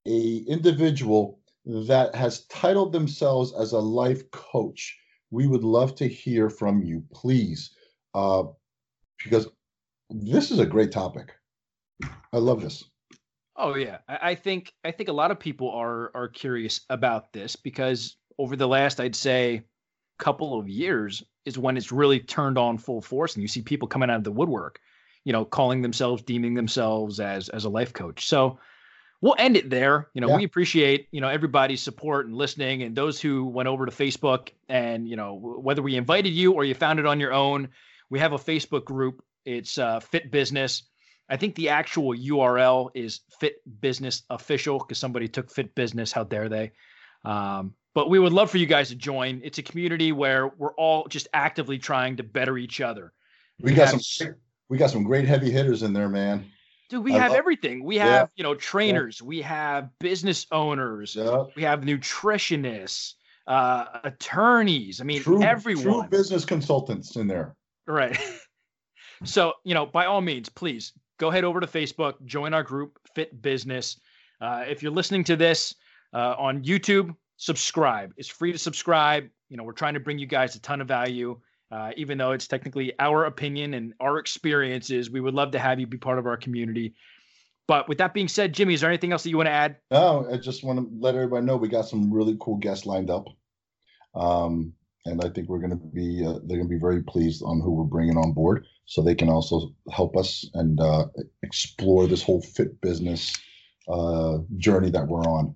a 0.07 0.37
individual 0.49 1.39
that 1.65 2.15
has 2.15 2.45
titled 2.47 2.93
themselves 2.93 3.55
as 3.59 3.73
a 3.73 3.79
life 3.79 4.31
coach, 4.33 4.99
we 5.31 5.47
would 5.47 5.65
love 5.65 5.95
to 5.95 6.09
hear 6.09 6.51
from 6.51 6.83
you, 6.83 7.03
please, 7.13 7.71
uh, 8.15 8.45
because 9.23 9.49
this 10.11 10.51
is 10.51 10.59
a 10.59 10.67
great 10.67 10.93
topic. 10.93 11.33
I 12.33 12.39
love 12.39 12.61
this. 12.61 12.85
Oh 13.57 13.77
yeah, 13.77 13.99
I 14.09 14.35
think 14.35 14.73
I 14.85 14.91
think 14.91 15.09
a 15.09 15.13
lot 15.13 15.31
of 15.31 15.39
people 15.39 15.71
are 15.71 16.11
are 16.15 16.29
curious 16.29 16.81
about 16.91 17.33
this 17.33 17.55
because 17.55 18.17
over 18.39 18.57
the 18.57 18.67
last, 18.67 19.01
I'd 19.01 19.15
say, 19.15 19.63
couple 20.19 20.59
of 20.59 20.69
years 20.69 21.23
is 21.45 21.59
when 21.59 21.77
it's 21.77 21.93
really 21.93 22.19
turned 22.19 22.59
on 22.59 22.79
full 22.79 23.01
force, 23.01 23.35
and 23.35 23.43
you 23.43 23.49
see 23.49 23.63
people 23.63 23.87
coming 23.87 24.11
out 24.11 24.17
of 24.17 24.25
the 24.25 24.33
woodwork, 24.33 24.81
you 25.25 25.33
know, 25.33 25.45
calling 25.45 25.83
themselves, 25.83 26.23
deeming 26.23 26.55
themselves 26.55 27.21
as 27.21 27.49
as 27.51 27.65
a 27.65 27.69
life 27.69 27.93
coach. 27.93 28.27
So 28.27 28.59
we'll 29.21 29.37
end 29.39 29.57
it 29.57 29.71
there. 29.71 30.09
You 30.15 30.21
know, 30.21 30.29
yeah. 30.29 30.37
we 30.37 30.45
appreciate, 30.45 31.09
you 31.11 31.21
know, 31.21 31.29
everybody's 31.29 31.81
support 31.81 32.27
and 32.27 32.37
listening 32.37 32.83
and 32.83 32.95
those 32.95 33.21
who 33.21 33.47
went 33.47 33.69
over 33.69 33.87
to 33.87 33.93
Facebook 33.93 34.51
and, 34.69 35.09
you 35.09 35.17
know, 35.17 35.35
whether 35.35 35.81
we 35.81 35.97
invited 35.97 36.35
you 36.35 36.53
or 36.53 36.65
you 36.65 36.75
found 36.75 36.99
it 36.99 37.07
on 37.07 37.21
your 37.21 37.33
own, 37.33 37.69
we 38.11 38.19
have 38.19 38.33
a 38.33 38.39
Facebook 38.39 38.85
group. 38.85 39.23
It's 39.45 39.79
uh, 39.79 40.01
Fit 40.01 40.31
Business. 40.31 40.85
I 41.29 41.37
think 41.37 41.55
the 41.55 41.71
actual 41.71 42.15
URL 42.15 42.91
is 42.95 43.21
Fit 43.41 43.57
Business 43.81 44.23
Official 44.31 44.79
because 44.79 44.99
somebody 44.99 45.29
took 45.29 45.51
Fit 45.51 45.75
Business. 45.75 46.13
How 46.13 46.25
dare 46.25 46.49
they? 46.49 46.73
Um, 47.25 47.75
but 47.95 48.11
we 48.11 48.19
would 48.19 48.33
love 48.33 48.51
for 48.51 48.59
you 48.59 48.67
guys 48.67 48.89
to 48.89 48.95
join. 48.95 49.41
It's 49.45 49.59
a 49.59 49.63
community 49.63 50.13
where 50.13 50.49
we're 50.49 50.75
all 50.75 51.07
just 51.07 51.29
actively 51.33 51.79
trying 51.79 52.17
to 52.17 52.23
better 52.23 52.59
each 52.59 52.81
other. 52.81 53.13
We, 53.61 53.71
we 53.71 53.77
got 53.77 53.93
have, 53.93 54.03
some 54.03 54.35
we 54.69 54.79
got 54.79 54.91
some 54.91 55.05
great 55.05 55.27
heavy 55.27 55.51
hitters 55.51 55.83
in 55.83 55.93
there, 55.93 56.09
man. 56.09 56.51
Dude, 56.91 57.05
we 57.05 57.15
I 57.15 57.19
have 57.19 57.31
love, 57.31 57.39
everything. 57.39 57.85
We 57.85 57.97
have, 57.97 58.11
yeah, 58.11 58.27
you 58.37 58.45
know, 58.45 58.55
trainers, 58.55 59.21
yeah. 59.21 59.27
we 59.27 59.43
have 59.43 59.89
business 60.01 60.47
owners, 60.53 61.15
yeah. 61.17 61.45
we 61.57 61.63
have 61.63 61.81
nutritionists, 61.81 63.15
uh, 63.47 63.87
attorneys. 64.05 65.01
I 65.01 65.05
mean, 65.05 65.23
true, 65.23 65.43
everyone. 65.43 65.85
True 65.85 66.07
business 66.11 66.45
consultants 66.45 67.17
in 67.17 67.27
there. 67.27 67.55
Right. 67.87 68.19
so, 69.25 69.55
you 69.65 69.75
know, 69.75 69.87
by 69.87 70.07
all 70.07 70.21
means, 70.21 70.49
please 70.49 70.93
go 71.19 71.31
head 71.31 71.45
over 71.45 71.61
to 71.61 71.67
Facebook, 71.67 72.15
join 72.25 72.55
our 72.55 72.63
group, 72.63 72.99
Fit 73.15 73.41
Business. 73.41 73.99
Uh, 74.41 74.65
if 74.67 74.83
you're 74.83 74.93
listening 74.93 75.25
to 75.25 75.37
this 75.37 75.75
uh, 76.13 76.35
on 76.39 76.63
YouTube, 76.63 77.15
subscribe. 77.37 78.13
It's 78.17 78.29
free 78.29 78.53
to 78.53 78.59
subscribe. 78.59 79.29
You 79.49 79.57
know, 79.57 79.65
we're 79.65 79.73
trying 79.73 79.95
to 79.95 80.01
bring 80.01 80.19
you 80.19 80.27
guys 80.27 80.57
a 80.57 80.61
ton 80.61 80.81
of 80.81 80.89
value. 80.89 81.39
Uh, 81.71 81.91
even 81.97 82.19
though 82.19 82.33
it's 82.33 82.47
technically 82.47 82.93
our 82.99 83.25
opinion 83.25 83.75
and 83.75 83.95
our 84.01 84.19
experiences, 84.19 85.11
we 85.11 85.21
would 85.21 85.35
love 85.35 85.51
to 85.53 85.59
have 85.59 85.81
you 85.81 85.87
be 85.87 85.97
part 85.97 86.19
of 86.19 86.27
our 86.27 86.37
community. 86.37 86.95
But 87.67 87.89
with 87.89 87.99
that 87.99 88.13
being 88.13 88.29
said, 88.29 88.53
Jimmy, 88.53 88.75
is 88.75 88.83
there 88.83 88.91
anything 88.91 89.13
else 89.13 89.23
that 89.23 89.31
you 89.31 89.39
want 89.39 89.47
to 89.47 89.53
add? 89.53 89.77
No, 89.91 90.29
I 90.31 90.37
just 90.37 90.63
want 90.63 90.79
to 90.79 90.89
let 90.99 91.15
everybody 91.15 91.47
know 91.47 91.57
we 91.57 91.69
got 91.69 91.89
some 91.89 92.13
really 92.13 92.37
cool 92.39 92.57
guests 92.57 92.85
lined 92.85 93.11
up. 93.11 93.27
Um, 94.15 94.75
and 95.07 95.23
I 95.23 95.29
think 95.29 95.49
we're 95.49 95.59
going 95.59 95.71
to 95.71 95.77
be, 95.77 96.25
uh, 96.25 96.39
they're 96.45 96.59
going 96.59 96.69
to 96.69 96.75
be 96.75 96.81
very 96.81 97.03
pleased 97.03 97.43
on 97.45 97.61
who 97.61 97.73
we're 97.73 97.85
bringing 97.85 98.17
on 98.17 98.33
board 98.33 98.67
so 98.87 99.03
they 99.03 99.15
can 99.15 99.29
also 99.29 99.75
help 99.91 100.17
us 100.17 100.49
and 100.55 100.81
uh, 100.81 101.07
explore 101.43 102.07
this 102.07 102.23
whole 102.23 102.41
fit 102.41 102.81
business 102.81 103.37
uh, 103.89 104.39
journey 104.57 104.91
that 104.91 105.07
we're 105.07 105.21
on. 105.21 105.55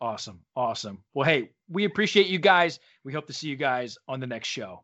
Awesome. 0.00 0.40
Awesome. 0.56 1.02
Well, 1.12 1.28
hey, 1.28 1.50
we 1.68 1.84
appreciate 1.84 2.28
you 2.28 2.38
guys. 2.38 2.80
We 3.04 3.12
hope 3.12 3.26
to 3.26 3.34
see 3.34 3.48
you 3.48 3.56
guys 3.56 3.98
on 4.08 4.18
the 4.18 4.26
next 4.26 4.48
show. 4.48 4.82